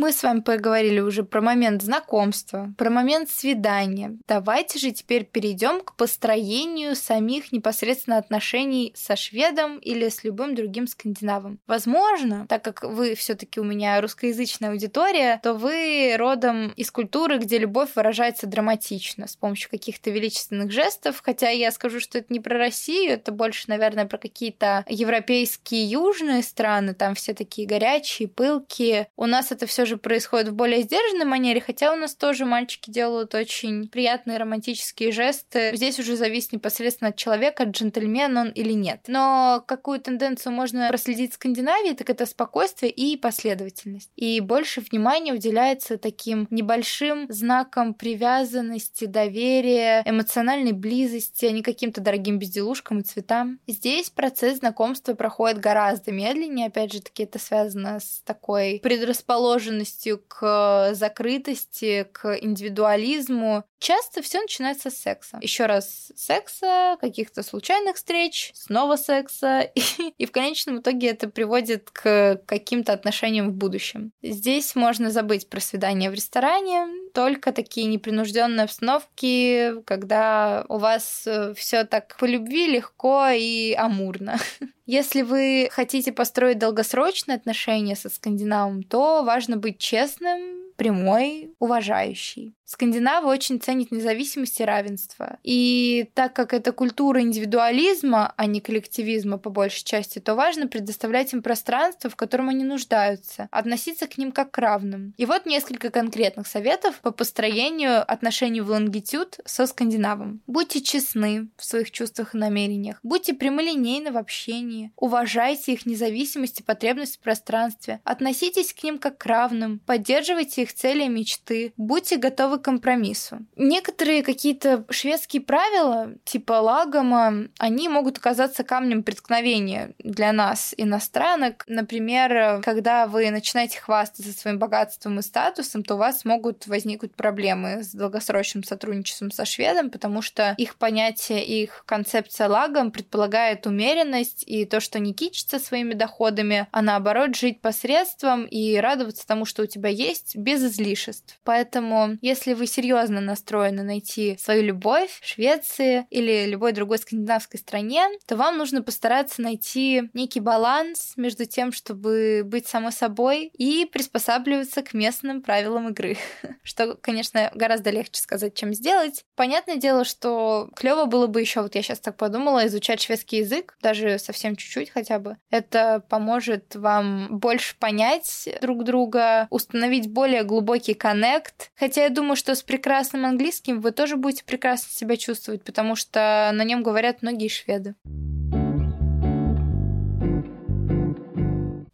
Мы 0.00 0.12
с 0.12 0.22
вами 0.22 0.40
поговорили 0.40 1.00
уже 1.00 1.24
про 1.24 1.42
момент 1.42 1.82
знакомства, 1.82 2.72
про 2.78 2.88
момент 2.88 3.28
свидания. 3.28 4.16
Давайте 4.26 4.78
же 4.78 4.92
теперь 4.92 5.26
перейдем 5.26 5.82
к 5.82 5.94
построению 5.94 6.96
самих 6.96 7.52
непосредственно 7.52 8.16
отношений 8.16 8.94
со 8.96 9.14
шведом 9.14 9.76
или 9.76 10.08
с 10.08 10.24
любым 10.24 10.54
другим 10.54 10.86
скандинавом. 10.86 11.58
Возможно, 11.66 12.46
так 12.48 12.64
как 12.64 12.82
вы 12.82 13.14
все-таки 13.14 13.60
у 13.60 13.62
меня 13.62 14.00
русскоязычная 14.00 14.70
аудитория, 14.70 15.38
то 15.42 15.52
вы 15.52 16.14
родом 16.16 16.70
из 16.76 16.90
культуры, 16.90 17.36
где 17.36 17.58
любовь 17.58 17.90
выражается 17.94 18.46
драматично, 18.46 19.28
с 19.28 19.36
помощью 19.36 19.68
каких-то 19.68 20.08
величественных 20.08 20.72
жестов, 20.72 21.20
хотя 21.22 21.50
я 21.50 21.70
скажу, 21.70 22.00
что 22.00 22.16
это 22.16 22.32
не 22.32 22.40
про 22.40 22.56
Россию, 22.56 23.12
это 23.12 23.32
больше, 23.32 23.64
наверное, 23.68 24.06
про 24.06 24.16
какие-то 24.16 24.82
европейские 24.88 25.84
южные 25.84 26.42
страны, 26.42 26.94
там 26.94 27.14
все 27.14 27.34
такие 27.34 27.68
горячие, 27.68 28.28
пылкие. 28.28 29.06
У 29.18 29.26
нас 29.26 29.52
это 29.52 29.66
все 29.66 29.89
же 29.90 29.96
происходит 29.98 30.48
в 30.48 30.54
более 30.54 30.82
сдержанной 30.82 31.26
манере, 31.26 31.60
хотя 31.60 31.92
у 31.92 31.96
нас 31.96 32.14
тоже 32.14 32.46
мальчики 32.46 32.90
делают 32.90 33.34
очень 33.34 33.88
приятные 33.88 34.38
романтические 34.38 35.12
жесты. 35.12 35.72
Здесь 35.74 35.98
уже 35.98 36.16
зависит 36.16 36.52
непосредственно 36.52 37.10
от 37.10 37.16
человека, 37.16 37.64
джентльмен 37.64 38.36
он 38.36 38.48
или 38.48 38.72
нет. 38.72 39.00
Но 39.08 39.62
какую 39.66 40.00
тенденцию 40.00 40.52
можно 40.52 40.88
проследить 40.88 41.32
в 41.32 41.34
Скандинавии, 41.34 41.92
так 41.92 42.08
это 42.08 42.24
спокойствие 42.24 42.90
и 42.90 43.16
последовательность. 43.16 44.10
И 44.16 44.40
больше 44.40 44.80
внимания 44.80 45.32
уделяется 45.32 45.98
таким 45.98 46.46
небольшим 46.50 47.26
знакам 47.28 47.92
привязанности, 47.94 49.04
доверия, 49.04 50.02
эмоциональной 50.06 50.72
близости, 50.72 51.46
а 51.46 51.50
не 51.50 51.62
каким-то 51.62 52.00
дорогим 52.00 52.38
безделушкам 52.38 53.00
и 53.00 53.02
цветам. 53.02 53.58
Здесь 53.66 54.10
процесс 54.10 54.58
знакомства 54.58 55.14
проходит 55.14 55.58
гораздо 55.58 56.12
медленнее. 56.12 56.68
Опять 56.68 56.92
же 56.92 57.02
таки, 57.02 57.24
это 57.24 57.38
связано 57.38 57.98
с 57.98 58.22
такой 58.24 58.80
предрасположенностью 58.82 59.79
склонностью 59.84 60.18
к 60.28 60.90
закрытости, 60.94 62.06
к 62.12 62.36
индивидуализму. 62.40 63.64
Часто 63.80 64.20
все 64.20 64.42
начинается 64.42 64.90
с 64.90 64.98
секса. 64.98 65.38
Еще 65.40 65.64
раз 65.64 66.12
секса, 66.14 66.98
каких-то 67.00 67.42
случайных 67.42 67.96
встреч, 67.96 68.52
снова 68.54 68.96
секса, 68.96 69.60
и, 69.74 69.82
и 70.18 70.26
в 70.26 70.32
конечном 70.32 70.80
итоге 70.80 71.08
это 71.08 71.28
приводит 71.28 71.90
к 71.90 72.42
каким-то 72.44 72.92
отношениям 72.92 73.50
в 73.50 73.54
будущем. 73.54 74.12
Здесь 74.22 74.74
можно 74.74 75.10
забыть 75.10 75.48
про 75.48 75.60
свидание 75.60 76.10
в 76.10 76.14
ресторане, 76.14 76.88
только 77.14 77.52
такие 77.52 77.86
непринужденные 77.86 78.64
обстановки, 78.64 79.82
когда 79.86 80.66
у 80.68 80.76
вас 80.76 81.22
э, 81.26 81.54
все 81.54 81.84
так 81.84 82.16
по 82.18 82.26
любви 82.26 82.66
легко 82.66 83.28
и 83.30 83.72
амурно. 83.72 84.38
Если 84.86 85.22
вы 85.22 85.68
хотите 85.72 86.12
построить 86.12 86.58
долгосрочные 86.58 87.36
отношения 87.36 87.96
со 87.96 88.10
скандинавом, 88.10 88.82
то 88.82 89.22
важно 89.24 89.56
быть 89.56 89.78
честным, 89.78 90.60
прямой, 90.76 91.54
уважающий. 91.58 92.54
Скандинавы 92.72 93.28
очень 93.28 93.60
ценят 93.60 93.90
независимость 93.90 94.60
и 94.60 94.64
равенство. 94.64 95.38
И 95.42 96.08
так 96.14 96.32
как 96.32 96.54
это 96.54 96.72
культура 96.72 97.20
индивидуализма, 97.20 98.32
а 98.36 98.46
не 98.46 98.60
коллективизма 98.60 99.38
по 99.38 99.50
большей 99.50 99.84
части, 99.84 100.20
то 100.20 100.34
важно 100.34 100.68
предоставлять 100.68 101.32
им 101.32 101.42
пространство, 101.42 102.08
в 102.08 102.16
котором 102.16 102.48
они 102.48 102.64
нуждаются, 102.64 103.48
относиться 103.50 104.06
к 104.06 104.16
ним 104.16 104.32
как 104.32 104.52
к 104.52 104.58
равным. 104.58 105.14
И 105.16 105.26
вот 105.26 105.46
несколько 105.46 105.90
конкретных 105.90 106.46
советов 106.46 107.00
по 107.02 107.10
построению 107.10 108.08
отношений 108.08 108.60
в 108.60 108.70
лонгитюд 108.70 109.40
со 109.44 109.66
скандинавом. 109.66 110.40
Будьте 110.46 110.80
честны 110.80 111.48
в 111.56 111.64
своих 111.64 111.90
чувствах 111.90 112.34
и 112.34 112.38
намерениях. 112.38 113.00
Будьте 113.02 113.34
прямолинейны 113.34 114.12
в 114.12 114.16
общении. 114.16 114.92
Уважайте 114.96 115.72
их 115.72 115.86
независимость 115.86 116.60
и 116.60 116.62
потребность 116.62 117.16
в 117.16 117.20
пространстве. 117.20 118.00
Относитесь 118.04 118.72
к 118.72 118.82
ним 118.82 118.98
как 118.98 119.18
к 119.18 119.26
равным. 119.26 119.80
Поддерживайте 119.86 120.62
их 120.62 120.70
своих 120.70 120.74
целей, 120.74 121.08
мечты. 121.08 121.72
Будьте 121.76 122.16
готовы 122.16 122.59
компромиссу. 122.60 123.38
Некоторые 123.56 124.22
какие-то 124.22 124.84
шведские 124.90 125.42
правила, 125.42 126.12
типа 126.24 126.52
лагома, 126.52 127.48
они 127.58 127.88
могут 127.88 128.18
оказаться 128.18 128.64
камнем 128.64 129.02
преткновения 129.02 129.94
для 129.98 130.32
нас, 130.32 130.74
иностранок. 130.76 131.64
Например, 131.66 132.60
когда 132.62 133.06
вы 133.06 133.30
начинаете 133.30 133.80
хвастаться 133.80 134.32
своим 134.32 134.58
богатством 134.58 135.18
и 135.18 135.22
статусом, 135.22 135.82
то 135.82 135.94
у 135.94 135.98
вас 135.98 136.24
могут 136.24 136.66
возникнуть 136.66 137.14
проблемы 137.14 137.82
с 137.82 137.92
долгосрочным 137.92 138.64
сотрудничеством 138.64 139.30
со 139.30 139.44
шведом, 139.44 139.90
потому 139.90 140.22
что 140.22 140.54
их 140.58 140.76
понятие, 140.76 141.44
их 141.44 141.84
концепция 141.86 142.48
лагом 142.48 142.90
предполагает 142.90 143.66
умеренность 143.66 144.44
и 144.46 144.64
то, 144.64 144.80
что 144.80 144.98
не 144.98 145.12
кичиться 145.14 145.58
своими 145.58 145.94
доходами, 145.94 146.66
а 146.70 146.82
наоборот 146.82 147.34
жить 147.36 147.60
посредством 147.60 148.44
и 148.44 148.76
радоваться 148.76 149.26
тому, 149.26 149.44
что 149.44 149.62
у 149.62 149.66
тебя 149.66 149.88
есть, 149.88 150.36
без 150.36 150.62
излишеств. 150.64 151.38
Поэтому, 151.44 152.18
если 152.20 152.49
вы 152.54 152.66
серьезно 152.66 153.20
настроены 153.20 153.82
найти 153.82 154.36
свою 154.38 154.62
любовь 154.62 155.18
в 155.20 155.26
Швеции 155.26 156.06
или 156.10 156.46
любой 156.46 156.72
другой 156.72 156.98
скандинавской 156.98 157.58
стране, 157.58 158.06
то 158.26 158.36
вам 158.36 158.58
нужно 158.58 158.82
постараться 158.82 159.42
найти 159.42 160.10
некий 160.14 160.40
баланс 160.40 161.14
между 161.16 161.44
тем, 161.46 161.72
чтобы 161.72 162.42
быть 162.44 162.66
самой 162.66 162.92
собой 162.92 163.50
и 163.54 163.86
приспосабливаться 163.86 164.82
к 164.82 164.94
местным 164.94 165.42
правилам 165.42 165.88
игры. 165.88 166.16
Что, 166.62 166.94
конечно, 166.94 167.50
гораздо 167.54 167.90
легче 167.90 168.20
сказать, 168.20 168.54
чем 168.54 168.74
сделать. 168.74 169.24
Понятное 169.34 169.76
дело, 169.76 170.04
что 170.04 170.70
клево 170.76 171.06
было 171.06 171.26
бы 171.26 171.40
еще, 171.40 171.62
вот 171.62 171.74
я 171.74 171.82
сейчас 171.82 172.00
так 172.00 172.16
подумала, 172.16 172.66
изучать 172.66 173.00
шведский 173.00 173.38
язык, 173.38 173.76
даже 173.82 174.18
совсем 174.18 174.56
чуть-чуть 174.56 174.90
хотя 174.90 175.18
бы. 175.18 175.36
Это 175.50 176.02
поможет 176.08 176.74
вам 176.74 177.38
больше 177.38 177.76
понять 177.78 178.48
друг 178.60 178.84
друга, 178.84 179.46
установить 179.50 180.10
более 180.10 180.44
глубокий 180.44 180.94
коннект. 180.94 181.70
Хотя 181.76 182.04
я 182.04 182.10
думаю, 182.10 182.29
что 182.34 182.54
с 182.54 182.62
прекрасным 182.62 183.24
английским 183.24 183.80
вы 183.80 183.92
тоже 183.92 184.16
будете 184.16 184.44
прекрасно 184.44 184.90
себя 184.92 185.16
чувствовать, 185.16 185.62
потому 185.62 185.96
что 185.96 186.50
на 186.52 186.64
нем 186.64 186.82
говорят 186.82 187.22
многие 187.22 187.48
шведы. 187.48 187.94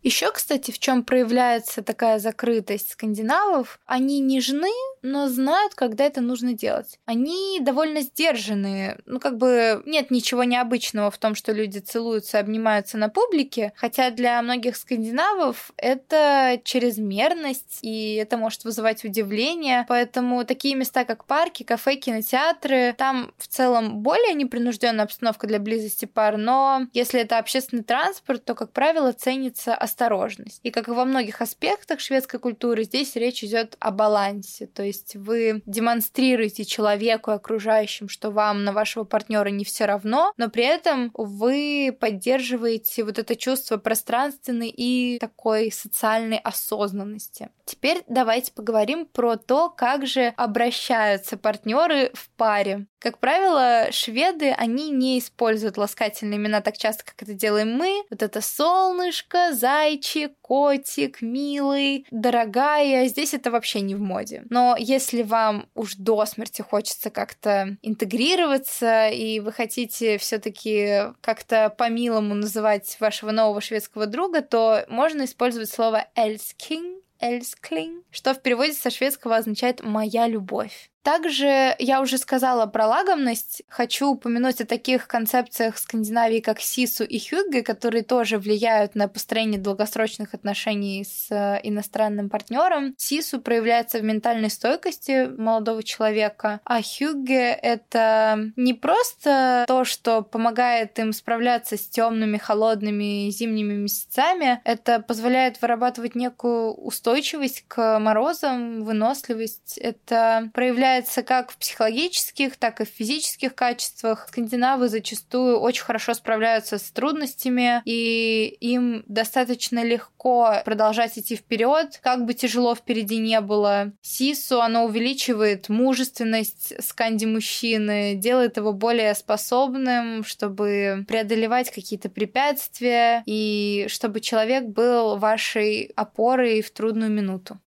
Еще, 0.06 0.30
кстати, 0.30 0.70
в 0.70 0.78
чем 0.78 1.02
проявляется 1.02 1.82
такая 1.82 2.20
закрытость 2.20 2.92
скандинавов, 2.92 3.80
они 3.86 4.20
нежны, 4.20 4.70
но 5.02 5.28
знают, 5.28 5.74
когда 5.74 6.04
это 6.04 6.20
нужно 6.20 6.52
делать. 6.52 7.00
Они 7.06 7.58
довольно 7.60 8.02
сдержанные. 8.02 9.00
Ну, 9.04 9.18
как 9.18 9.36
бы 9.36 9.82
нет 9.84 10.12
ничего 10.12 10.44
необычного 10.44 11.10
в 11.10 11.18
том, 11.18 11.34
что 11.34 11.50
люди 11.50 11.78
целуются, 11.78 12.38
обнимаются 12.38 12.98
на 12.98 13.08
публике, 13.08 13.72
хотя 13.74 14.10
для 14.10 14.40
многих 14.42 14.76
скандинавов 14.76 15.72
это 15.76 16.60
чрезмерность, 16.62 17.80
и 17.82 18.14
это 18.14 18.36
может 18.36 18.62
вызывать 18.62 19.04
удивление. 19.04 19.86
Поэтому 19.88 20.44
такие 20.44 20.76
места, 20.76 21.04
как 21.04 21.24
парки, 21.24 21.64
кафе, 21.64 21.96
кинотеатры, 21.96 22.94
там 22.96 23.32
в 23.38 23.48
целом 23.48 23.98
более 24.02 24.34
непринужденная 24.34 25.04
обстановка 25.04 25.48
для 25.48 25.58
близости 25.58 26.04
пар, 26.04 26.36
но 26.36 26.82
если 26.92 27.20
это 27.22 27.38
общественный 27.38 27.82
транспорт, 27.82 28.44
то, 28.44 28.54
как 28.54 28.70
правило, 28.70 29.12
ценится 29.12 29.74
осторожность. 29.96 30.60
И 30.62 30.70
как 30.70 30.88
и 30.88 30.90
во 30.90 31.06
многих 31.06 31.40
аспектах 31.40 32.00
шведской 32.00 32.38
культуры, 32.38 32.84
здесь 32.84 33.16
речь 33.16 33.42
идет 33.42 33.76
о 33.80 33.90
балансе. 33.90 34.66
То 34.66 34.82
есть 34.82 35.16
вы 35.16 35.62
демонстрируете 35.64 36.66
человеку 36.66 37.30
и 37.30 37.34
окружающим, 37.34 38.08
что 38.08 38.30
вам 38.30 38.64
на 38.64 38.72
вашего 38.72 39.04
партнера 39.04 39.48
не 39.48 39.64
все 39.64 39.86
равно, 39.86 40.32
но 40.36 40.50
при 40.50 40.64
этом 40.64 41.10
вы 41.14 41.96
поддерживаете 41.98 43.04
вот 43.04 43.18
это 43.18 43.36
чувство 43.36 43.78
пространственной 43.78 44.68
и 44.68 45.18
такой 45.18 45.72
социальной 45.72 46.38
осознанности. 46.38 47.48
Теперь 47.64 48.04
давайте 48.06 48.52
поговорим 48.52 49.06
про 49.06 49.36
то, 49.36 49.70
как 49.70 50.06
же 50.06 50.34
обращаются 50.36 51.38
партнеры 51.38 52.10
в 52.12 52.28
паре. 52.36 52.86
Как 53.06 53.18
правило, 53.18 53.92
шведы, 53.92 54.50
они 54.50 54.90
не 54.90 55.20
используют 55.20 55.76
ласкательные 55.76 56.38
имена 56.38 56.60
так 56.60 56.76
часто, 56.76 57.04
как 57.04 57.22
это 57.22 57.34
делаем 57.34 57.72
мы. 57.72 58.02
Вот 58.10 58.20
это 58.20 58.40
солнышко, 58.40 59.52
зайчик, 59.52 60.32
котик, 60.40 61.22
милый, 61.22 62.04
дорогая. 62.10 63.06
Здесь 63.06 63.32
это 63.32 63.52
вообще 63.52 63.80
не 63.80 63.94
в 63.94 64.00
моде. 64.00 64.42
Но 64.50 64.74
если 64.76 65.22
вам 65.22 65.68
уж 65.76 65.94
до 65.94 66.26
смерти 66.26 66.62
хочется 66.62 67.10
как-то 67.10 67.76
интегрироваться, 67.80 69.06
и 69.06 69.38
вы 69.38 69.52
хотите 69.52 70.18
все-таки 70.18 71.02
как-то 71.20 71.70
по-милому 71.70 72.34
называть 72.34 72.96
вашего 72.98 73.30
нового 73.30 73.60
шведского 73.60 74.06
друга, 74.06 74.42
то 74.42 74.84
можно 74.88 75.26
использовать 75.26 75.70
слово 75.70 76.08
«эльскин», 76.16 76.96
Эльсклин, 77.20 78.02
что 78.10 78.34
в 78.34 78.42
переводе 78.42 78.72
со 78.72 78.90
шведского 78.90 79.36
означает 79.36 79.82
«моя 79.82 80.28
любовь». 80.28 80.90
Также 81.06 81.76
я 81.78 82.00
уже 82.00 82.18
сказала 82.18 82.66
про 82.66 82.88
лагомность. 82.88 83.62
Хочу 83.68 84.08
упомянуть 84.08 84.60
о 84.60 84.66
таких 84.66 85.06
концепциях 85.06 85.78
Скандинавии, 85.78 86.40
как 86.40 86.58
Сису 86.58 87.04
и 87.04 87.20
Хюгге, 87.20 87.62
которые 87.62 88.02
тоже 88.02 88.38
влияют 88.38 88.96
на 88.96 89.06
построение 89.06 89.60
долгосрочных 89.60 90.34
отношений 90.34 91.04
с 91.04 91.28
э, 91.30 91.60
иностранным 91.62 92.28
партнером. 92.28 92.96
Сису 92.98 93.40
проявляется 93.40 94.00
в 94.00 94.02
ментальной 94.02 94.50
стойкости 94.50 95.28
молодого 95.28 95.84
человека, 95.84 96.58
а 96.64 96.80
Хюгге— 96.82 97.52
это 97.62 98.40
не 98.56 98.74
просто 98.74 99.64
то, 99.68 99.84
что 99.84 100.22
помогает 100.22 100.98
им 100.98 101.12
справляться 101.12 101.76
с 101.76 101.86
темными, 101.86 102.36
холодными 102.36 103.30
зимними 103.30 103.74
месяцами, 103.74 104.60
это 104.64 104.98
позволяет 104.98 105.62
вырабатывать 105.62 106.16
некую 106.16 106.72
устойчивость 106.72 107.64
к 107.68 108.00
морозам, 108.00 108.82
выносливость. 108.82 109.78
Это 109.78 110.50
проявляет 110.52 110.95
проявляется 110.96 111.22
как 111.22 111.50
в 111.50 111.58
психологических, 111.58 112.56
так 112.56 112.80
и 112.80 112.84
в 112.84 112.88
физических 112.88 113.54
качествах. 113.54 114.28
Скандинавы 114.28 114.88
зачастую 114.88 115.58
очень 115.58 115.84
хорошо 115.84 116.14
справляются 116.14 116.78
с 116.78 116.90
трудностями, 116.90 117.82
и 117.84 118.56
им 118.60 119.04
достаточно 119.06 119.84
легко 119.84 120.62
продолжать 120.64 121.18
идти 121.18 121.36
вперед, 121.36 122.00
как 122.02 122.24
бы 122.24 122.34
тяжело 122.34 122.74
впереди 122.74 123.18
не 123.18 123.40
было. 123.40 123.92
Сису, 124.02 124.60
оно 124.60 124.84
увеличивает 124.86 125.68
мужественность 125.68 126.72
сканди 126.82 127.26
мужчины, 127.26 128.14
делает 128.14 128.56
его 128.56 128.72
более 128.72 129.14
способным, 129.14 130.24
чтобы 130.24 131.04
преодолевать 131.06 131.70
какие-то 131.70 132.08
препятствия, 132.08 133.22
и 133.26 133.86
чтобы 133.88 134.20
человек 134.20 134.64
был 134.64 135.16
вашей 135.16 135.92
опорой 135.96 136.62
в 136.62 136.70
трудную 136.70 137.10
минуту. 137.10 137.58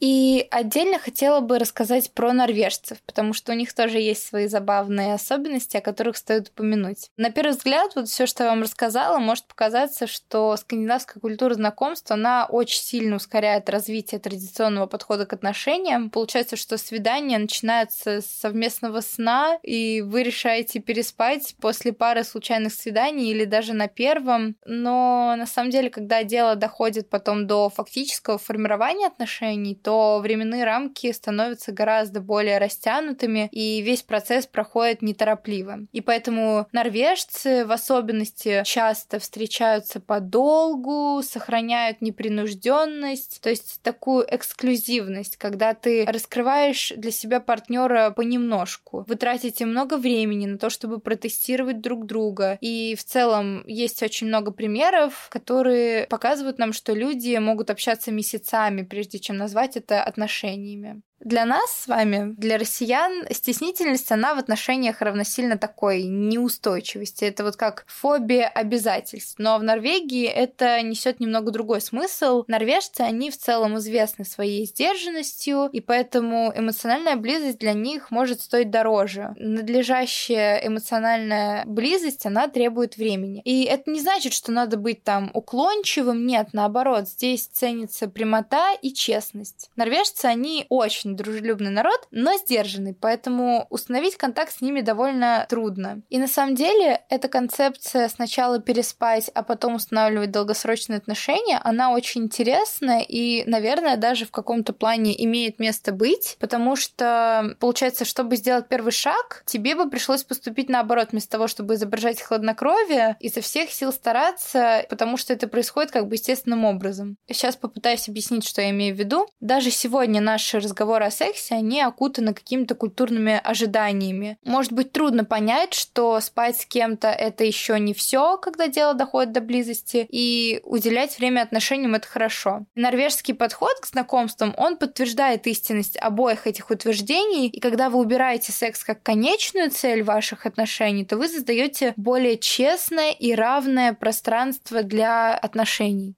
И 0.00 0.46
отдельно 0.50 0.98
хотела 0.98 1.40
бы 1.40 1.58
рассказать 1.58 2.10
про 2.12 2.32
норвежцев, 2.32 3.02
потому 3.02 3.34
что 3.34 3.52
у 3.52 3.54
них 3.54 3.74
тоже 3.74 3.98
есть 3.98 4.26
свои 4.26 4.46
забавные 4.46 5.12
особенности, 5.12 5.76
о 5.76 5.82
которых 5.82 6.16
стоит 6.16 6.48
упомянуть. 6.48 7.10
На 7.18 7.30
первый 7.30 7.50
взгляд, 7.50 7.92
вот 7.94 8.08
все, 8.08 8.26
что 8.26 8.44
я 8.44 8.50
вам 8.50 8.62
рассказала, 8.62 9.18
может 9.18 9.44
показаться, 9.44 10.06
что 10.06 10.56
скандинавская 10.56 11.20
культура 11.20 11.52
знакомства, 11.52 12.14
она 12.14 12.46
очень 12.46 12.80
сильно 12.80 13.16
ускоряет 13.16 13.68
развитие 13.68 14.20
традиционного 14.20 14.86
подхода 14.86 15.26
к 15.26 15.34
отношениям. 15.34 16.08
Получается, 16.08 16.56
что 16.56 16.78
свидание 16.78 17.38
начинается 17.38 18.22
с 18.22 18.26
совместного 18.26 19.02
сна, 19.02 19.58
и 19.62 20.00
вы 20.00 20.22
решаете 20.22 20.80
переспать 20.80 21.54
после 21.60 21.92
пары 21.92 22.24
случайных 22.24 22.72
свиданий 22.72 23.30
или 23.30 23.44
даже 23.44 23.74
на 23.74 23.86
первом. 23.86 24.56
Но 24.64 25.34
на 25.36 25.46
самом 25.46 25.70
деле, 25.70 25.90
когда 25.90 26.24
дело 26.24 26.56
доходит 26.56 27.10
потом 27.10 27.46
до 27.46 27.68
фактического 27.68 28.38
формирования 28.38 29.06
отношений, 29.06 29.74
то 29.74 29.89
то 29.90 30.20
временные 30.20 30.62
рамки 30.62 31.10
становятся 31.10 31.72
гораздо 31.72 32.20
более 32.20 32.58
растянутыми, 32.58 33.48
и 33.50 33.82
весь 33.82 34.04
процесс 34.04 34.46
проходит 34.46 35.02
неторопливо. 35.02 35.80
И 35.90 36.00
поэтому 36.00 36.68
норвежцы 36.70 37.64
в 37.66 37.72
особенности 37.72 38.62
часто 38.64 39.18
встречаются 39.18 39.98
подолгу, 39.98 41.22
сохраняют 41.24 42.02
непринужденность, 42.02 43.40
то 43.40 43.50
есть 43.50 43.80
такую 43.82 44.24
эксклюзивность, 44.32 45.36
когда 45.38 45.74
ты 45.74 46.04
раскрываешь 46.06 46.92
для 46.96 47.10
себя 47.10 47.40
партнера 47.40 48.12
понемножку. 48.12 49.04
Вы 49.08 49.16
тратите 49.16 49.66
много 49.66 49.96
времени 49.96 50.46
на 50.46 50.56
то, 50.56 50.70
чтобы 50.70 51.00
протестировать 51.00 51.80
друг 51.80 52.06
друга. 52.06 52.58
И 52.60 52.94
в 52.94 53.02
целом 53.02 53.64
есть 53.66 54.04
очень 54.04 54.28
много 54.28 54.52
примеров, 54.52 55.26
которые 55.30 56.06
показывают 56.06 56.58
нам, 56.58 56.72
что 56.72 56.94
люди 56.94 57.36
могут 57.38 57.70
общаться 57.70 58.12
месяцами, 58.12 58.82
прежде 58.82 59.18
чем 59.18 59.36
назвать 59.36 59.79
это 59.80 60.02
отношениями. 60.04 61.02
Для 61.20 61.44
нас 61.44 61.70
с 61.70 61.86
вами, 61.86 62.34
для 62.38 62.56
россиян, 62.56 63.26
стеснительность, 63.30 64.10
она 64.10 64.34
в 64.34 64.38
отношениях 64.38 65.02
равносильно 65.02 65.58
такой 65.58 66.04
неустойчивости. 66.04 67.24
Это 67.24 67.44
вот 67.44 67.56
как 67.56 67.84
фобия 67.86 68.48
обязательств. 68.48 69.34
Но 69.38 69.58
в 69.58 69.62
Норвегии 69.62 70.26
это 70.26 70.80
несет 70.80 71.20
немного 71.20 71.50
другой 71.50 71.82
смысл. 71.82 72.44
Норвежцы, 72.48 73.02
они 73.02 73.30
в 73.30 73.36
целом 73.36 73.76
известны 73.76 74.24
своей 74.24 74.64
сдержанностью, 74.64 75.68
и 75.72 75.80
поэтому 75.80 76.54
эмоциональная 76.56 77.16
близость 77.16 77.58
для 77.58 77.74
них 77.74 78.10
может 78.10 78.40
стоить 78.40 78.70
дороже. 78.70 79.34
Надлежащая 79.36 80.66
эмоциональная 80.66 81.64
близость, 81.66 82.24
она 82.24 82.48
требует 82.48 82.96
времени. 82.96 83.42
И 83.44 83.64
это 83.64 83.90
не 83.90 84.00
значит, 84.00 84.32
что 84.32 84.52
надо 84.52 84.78
быть 84.78 85.04
там 85.04 85.30
уклончивым. 85.34 86.26
Нет, 86.26 86.48
наоборот, 86.54 87.08
здесь 87.08 87.46
ценится 87.46 88.08
прямота 88.08 88.72
и 88.80 88.94
честность. 88.94 89.70
Норвежцы, 89.76 90.24
они 90.24 90.64
очень 90.70 91.09
очень 91.10 91.16
дружелюбный 91.16 91.70
народ, 91.70 92.06
но 92.10 92.36
сдержанный, 92.36 92.94
поэтому 92.94 93.66
установить 93.70 94.16
контакт 94.16 94.52
с 94.52 94.60
ними 94.60 94.80
довольно 94.80 95.46
трудно. 95.48 96.02
И 96.08 96.18
на 96.18 96.28
самом 96.28 96.54
деле 96.54 97.02
эта 97.08 97.28
концепция 97.28 98.08
сначала 98.08 98.60
переспать, 98.60 99.30
а 99.34 99.42
потом 99.42 99.74
устанавливать 99.74 100.30
долгосрочные 100.30 100.98
отношения, 100.98 101.60
она 101.62 101.92
очень 101.92 102.24
интересная 102.24 103.04
и, 103.06 103.44
наверное, 103.46 103.96
даже 103.96 104.26
в 104.26 104.30
каком-то 104.30 104.72
плане 104.72 105.22
имеет 105.24 105.58
место 105.58 105.92
быть, 105.92 106.36
потому 106.40 106.76
что, 106.76 107.56
получается, 107.58 108.04
чтобы 108.04 108.36
сделать 108.36 108.68
первый 108.68 108.92
шаг, 108.92 109.42
тебе 109.46 109.74
бы 109.74 109.90
пришлось 109.90 110.24
поступить 110.24 110.68
наоборот, 110.68 111.08
вместо 111.12 111.30
того, 111.30 111.48
чтобы 111.48 111.74
изображать 111.74 112.20
хладнокровие, 112.20 113.16
изо 113.20 113.40
всех 113.40 113.70
сил 113.70 113.92
стараться, 113.92 114.84
потому 114.88 115.16
что 115.16 115.32
это 115.32 115.48
происходит 115.48 115.90
как 115.90 116.08
бы 116.08 116.14
естественным 116.14 116.64
образом. 116.64 117.16
Сейчас 117.26 117.56
попытаюсь 117.56 118.08
объяснить, 118.08 118.46
что 118.46 118.62
я 118.62 118.70
имею 118.70 118.94
в 118.94 118.98
виду. 118.98 119.26
Даже 119.40 119.70
сегодня 119.70 120.20
наши 120.20 120.58
разговоры 120.58 120.99
разговоры 121.00 121.04
о 121.06 121.10
сексе, 121.10 121.54
они 121.54 121.80
окутаны 121.80 122.34
какими-то 122.34 122.74
культурными 122.74 123.40
ожиданиями. 123.42 124.38
Может 124.44 124.72
быть 124.72 124.92
трудно 124.92 125.24
понять, 125.24 125.74
что 125.74 126.20
спать 126.20 126.60
с 126.60 126.66
кем-то 126.66 127.08
это 127.08 127.44
еще 127.44 127.78
не 127.78 127.94
все, 127.94 128.36
когда 128.38 128.68
дело 128.68 128.94
доходит 128.94 129.32
до 129.32 129.40
близости, 129.40 130.06
и 130.08 130.60
уделять 130.64 131.18
время 131.18 131.42
отношениям 131.42 131.94
это 131.94 132.06
хорошо. 132.06 132.66
Норвежский 132.74 133.34
подход 133.34 133.80
к 133.80 133.86
знакомствам, 133.86 134.54
он 134.56 134.76
подтверждает 134.76 135.46
истинность 135.46 135.96
обоих 135.96 136.46
этих 136.46 136.70
утверждений, 136.70 137.48
и 137.48 137.60
когда 137.60 137.90
вы 137.90 137.98
убираете 137.98 138.52
секс 138.52 138.84
как 138.84 139.02
конечную 139.02 139.70
цель 139.70 140.02
ваших 140.02 140.46
отношений, 140.46 141.04
то 141.04 141.16
вы 141.16 141.28
создаете 141.28 141.94
более 141.96 142.38
честное 142.38 143.12
и 143.12 143.34
равное 143.34 143.92
пространство 143.92 144.82
для 144.82 145.34
отношений. 145.34 146.14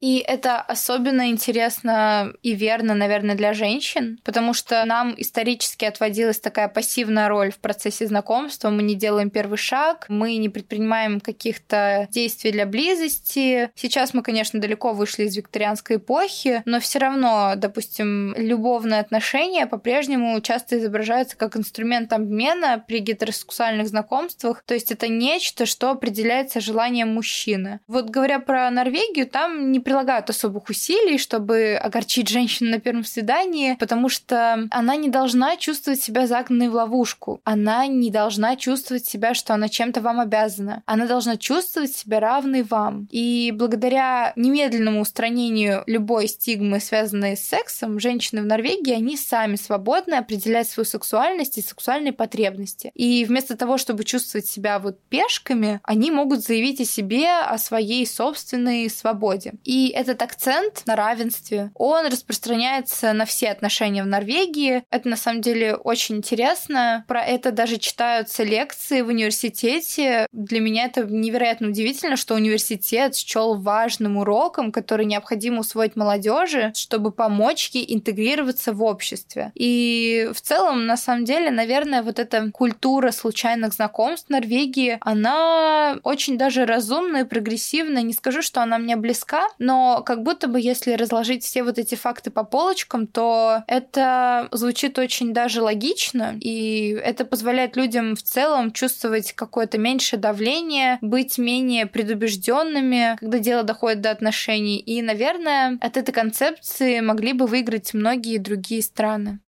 И 0.00 0.18
это 0.18 0.60
особенно 0.60 1.28
интересно 1.28 2.32
и 2.42 2.54
верно, 2.54 2.94
наверное, 2.94 3.34
для 3.34 3.52
женщин, 3.52 4.18
потому 4.24 4.54
что 4.54 4.84
нам 4.84 5.14
исторически 5.16 5.84
отводилась 5.84 6.40
такая 6.40 6.68
пассивная 6.68 7.28
роль 7.28 7.52
в 7.52 7.58
процессе 7.58 8.06
знакомства. 8.06 8.70
Мы 8.70 8.82
не 8.82 8.94
делаем 8.94 9.30
первый 9.30 9.58
шаг, 9.58 10.06
мы 10.08 10.36
не 10.36 10.48
предпринимаем 10.48 11.20
каких-то 11.20 12.08
действий 12.10 12.52
для 12.52 12.66
близости. 12.66 13.70
Сейчас 13.74 14.14
мы, 14.14 14.22
конечно, 14.22 14.60
далеко 14.60 14.92
вышли 14.92 15.24
из 15.24 15.36
викторианской 15.36 15.96
эпохи, 15.96 16.62
но 16.64 16.80
все 16.80 16.98
равно, 16.98 17.54
допустим, 17.56 18.34
любовные 18.36 19.00
отношения 19.00 19.66
по-прежнему 19.66 20.40
часто 20.40 20.78
изображаются 20.78 21.36
как 21.36 21.56
инструмент 21.56 22.12
обмена 22.12 22.82
при 22.86 23.00
гетеросексуальных 23.00 23.88
знакомствах. 23.88 24.62
То 24.66 24.74
есть 24.74 24.90
это 24.90 25.08
нечто, 25.08 25.66
что 25.66 25.90
определяется 25.90 26.60
желанием 26.60 27.12
мужчины. 27.12 27.80
Вот 27.86 28.10
говоря 28.10 28.38
про 28.40 28.70
Норвегию, 28.70 29.26
там 29.26 29.72
не 29.72 29.80
прилагают 29.88 30.28
особых 30.28 30.68
усилий, 30.68 31.16
чтобы 31.16 31.80
огорчить 31.82 32.28
женщину 32.28 32.72
на 32.72 32.78
первом 32.78 33.06
свидании, 33.06 33.74
потому 33.76 34.10
что 34.10 34.68
она 34.70 34.96
не 34.96 35.08
должна 35.08 35.56
чувствовать 35.56 36.02
себя 36.02 36.26
загнанной 36.26 36.68
в 36.68 36.74
ловушку. 36.74 37.40
Она 37.44 37.86
не 37.86 38.10
должна 38.10 38.56
чувствовать 38.56 39.06
себя, 39.06 39.32
что 39.32 39.54
она 39.54 39.70
чем-то 39.70 40.02
вам 40.02 40.20
обязана. 40.20 40.82
Она 40.84 41.06
должна 41.06 41.38
чувствовать 41.38 41.96
себя 41.96 42.20
равной 42.20 42.64
вам. 42.64 43.08
И 43.10 43.50
благодаря 43.56 44.34
немедленному 44.36 45.00
устранению 45.00 45.84
любой 45.86 46.28
стигмы, 46.28 46.80
связанной 46.80 47.34
с 47.38 47.48
сексом, 47.48 47.98
женщины 47.98 48.42
в 48.42 48.44
Норвегии, 48.44 48.92
они 48.92 49.16
сами 49.16 49.56
свободны 49.56 50.16
определять 50.16 50.68
свою 50.68 50.84
сексуальность 50.84 51.56
и 51.56 51.62
сексуальные 51.62 52.12
потребности. 52.12 52.90
И 52.92 53.24
вместо 53.24 53.56
того, 53.56 53.78
чтобы 53.78 54.04
чувствовать 54.04 54.46
себя 54.46 54.80
вот 54.80 55.00
пешками, 55.08 55.80
они 55.82 56.10
могут 56.10 56.44
заявить 56.44 56.82
о 56.82 56.84
себе, 56.84 57.30
о 57.30 57.56
своей 57.56 58.06
собственной 58.06 58.90
свободе. 58.90 59.54
И 59.64 59.77
И 59.78 59.90
этот 59.90 60.20
акцент 60.22 60.82
на 60.86 60.96
равенстве, 60.96 61.70
он 61.74 62.06
распространяется 62.06 63.12
на 63.12 63.24
все 63.26 63.48
отношения 63.48 64.02
в 64.02 64.08
Норвегии. 64.08 64.82
Это 64.90 65.08
на 65.08 65.16
самом 65.16 65.40
деле 65.40 65.76
очень 65.76 66.16
интересно. 66.16 67.04
Про 67.06 67.24
это 67.24 67.52
даже 67.52 67.76
читаются 67.76 68.42
лекции 68.42 69.02
в 69.02 69.06
университете. 69.06 70.26
Для 70.32 70.58
меня 70.58 70.86
это 70.86 71.04
невероятно 71.04 71.68
удивительно, 71.68 72.16
что 72.16 72.34
университет 72.34 73.14
счел 73.14 73.54
важным 73.54 74.16
уроком, 74.16 74.72
который 74.72 75.06
необходимо 75.06 75.60
усвоить 75.60 75.94
молодежи, 75.94 76.72
чтобы 76.74 77.12
помочь 77.12 77.70
ей 77.72 77.94
интегрироваться 77.94 78.72
в 78.72 78.82
обществе. 78.82 79.52
И 79.54 80.28
в 80.34 80.40
целом, 80.40 80.86
на 80.86 80.96
самом 80.96 81.24
деле, 81.24 81.52
наверное, 81.52 82.02
вот 82.02 82.18
эта 82.18 82.50
культура 82.50 83.12
случайных 83.12 83.74
знакомств 83.74 84.26
в 84.26 84.30
Норвегии, 84.30 84.98
она 85.02 86.00
очень 86.02 86.36
даже 86.36 86.66
разумная 86.66 87.22
и 87.22 87.28
прогрессивная. 87.28 88.02
Не 88.02 88.12
скажу, 88.12 88.42
что 88.42 88.60
она 88.60 88.78
мне 88.78 88.96
близка, 88.96 89.46
но 89.68 90.02
как 90.02 90.22
будто 90.22 90.48
бы 90.48 90.58
если 90.58 90.92
разложить 90.92 91.44
все 91.44 91.62
вот 91.62 91.78
эти 91.78 91.94
факты 91.94 92.30
по 92.30 92.42
полочкам, 92.42 93.06
то 93.06 93.64
это 93.66 94.48
звучит 94.50 94.98
очень 94.98 95.34
даже 95.34 95.60
логично, 95.60 96.34
и 96.40 96.98
это 97.04 97.26
позволяет 97.26 97.76
людям 97.76 98.16
в 98.16 98.22
целом 98.22 98.72
чувствовать 98.72 99.34
какое-то 99.34 99.76
меньшее 99.76 100.18
давление, 100.18 100.96
быть 101.02 101.36
менее 101.36 101.84
предубежденными, 101.84 103.18
когда 103.20 103.38
дело 103.40 103.62
доходит 103.62 104.00
до 104.00 104.10
отношений. 104.10 104.78
И, 104.78 105.02
наверное, 105.02 105.76
от 105.82 105.98
этой 105.98 106.12
концепции 106.12 107.00
могли 107.00 107.34
бы 107.34 107.46
выиграть 107.46 107.92
многие 107.92 108.38
другие 108.38 108.80
страны. 108.80 109.40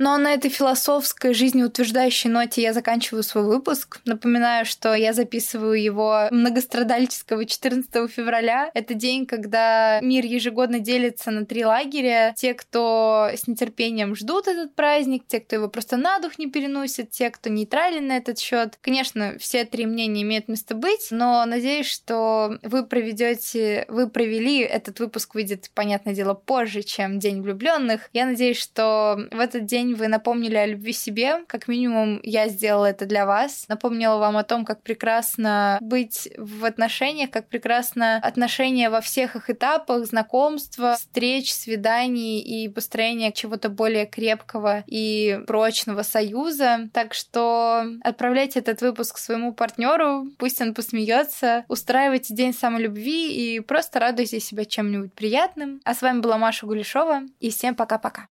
А 0.00 0.18
на 0.18 0.34
этой 0.34 0.50
философской, 0.50 1.34
жизнеутверждающей 1.34 2.30
ноте 2.30 2.62
я 2.62 2.72
заканчиваю 2.72 3.22
свой 3.22 3.44
выпуск. 3.44 4.00
Напоминаю, 4.04 4.64
что 4.64 4.94
я 4.94 5.12
записываю 5.12 5.80
его 5.80 6.28
многострадальческого 6.30 7.44
14 7.44 8.10
февраля. 8.10 8.70
Это 8.74 8.94
день, 8.94 9.26
когда 9.26 10.00
мир 10.00 10.24
ежегодно 10.24 10.80
делится 10.80 11.30
на 11.30 11.46
три 11.46 11.64
лагеря. 11.64 12.32
Те, 12.36 12.54
кто 12.54 13.28
с 13.32 13.46
нетерпением 13.46 14.14
ждут 14.14 14.48
этот 14.48 14.74
праздник, 14.74 15.24
те, 15.26 15.40
кто 15.40 15.56
его 15.56 15.68
просто 15.68 15.96
на 15.96 16.18
дух 16.18 16.38
не 16.38 16.50
переносит, 16.50 17.10
те, 17.10 17.30
кто 17.30 17.48
нейтрален 17.48 18.06
на 18.06 18.16
этот 18.16 18.38
счет. 18.38 18.78
Конечно, 18.80 19.36
все 19.38 19.64
три 19.64 19.86
мнения 19.86 20.22
имеют 20.22 20.48
место 20.48 20.74
быть, 20.74 21.08
но 21.10 21.44
надеюсь, 21.44 21.86
что 21.86 22.58
вы 22.62 22.84
проведете, 22.84 23.84
вы 23.88 24.08
провели 24.08 24.60
этот 24.60 25.00
выпуск 25.00 25.34
выйдет, 25.34 25.70
понятное 25.74 26.14
дело, 26.14 26.34
позже, 26.34 26.82
чем 26.82 27.18
День 27.18 27.42
влюбленных. 27.42 28.08
Я 28.12 28.26
надеюсь, 28.26 28.58
что 28.58 29.18
в 29.30 29.38
этот 29.38 29.66
день 29.66 29.87
день 29.88 29.94
вы 29.94 30.08
напомнили 30.08 30.56
о 30.56 30.66
любви 30.66 30.92
себе. 30.92 31.44
Как 31.46 31.68
минимум, 31.68 32.20
я 32.22 32.48
сделала 32.48 32.86
это 32.86 33.06
для 33.06 33.26
вас. 33.26 33.64
Напомнила 33.68 34.18
вам 34.18 34.36
о 34.36 34.44
том, 34.44 34.64
как 34.64 34.82
прекрасно 34.82 35.78
быть 35.80 36.28
в 36.36 36.64
отношениях, 36.64 37.30
как 37.30 37.48
прекрасно 37.48 38.16
отношения 38.16 38.90
во 38.90 39.00
всех 39.00 39.36
их 39.36 39.50
этапах, 39.50 40.06
знакомства, 40.06 40.94
встреч, 40.94 41.52
свиданий 41.52 42.40
и 42.40 42.68
построения 42.68 43.32
чего-то 43.32 43.68
более 43.68 44.06
крепкого 44.06 44.84
и 44.86 45.40
прочного 45.46 46.02
союза. 46.02 46.88
Так 46.92 47.14
что 47.14 47.84
отправляйте 48.02 48.60
этот 48.60 48.82
выпуск 48.82 49.18
своему 49.18 49.52
партнеру, 49.52 50.26
пусть 50.38 50.60
он 50.60 50.74
посмеется, 50.74 51.64
устраивайте 51.68 52.34
день 52.34 52.52
самолюбви 52.52 53.56
и 53.56 53.60
просто 53.60 54.00
радуйте 54.00 54.40
себя 54.40 54.64
чем-нибудь 54.64 55.14
приятным. 55.14 55.80
А 55.84 55.94
с 55.94 56.02
вами 56.02 56.20
была 56.20 56.38
Маша 56.38 56.66
Гулешова, 56.66 57.22
и 57.40 57.50
всем 57.50 57.74
пока-пока. 57.74 58.28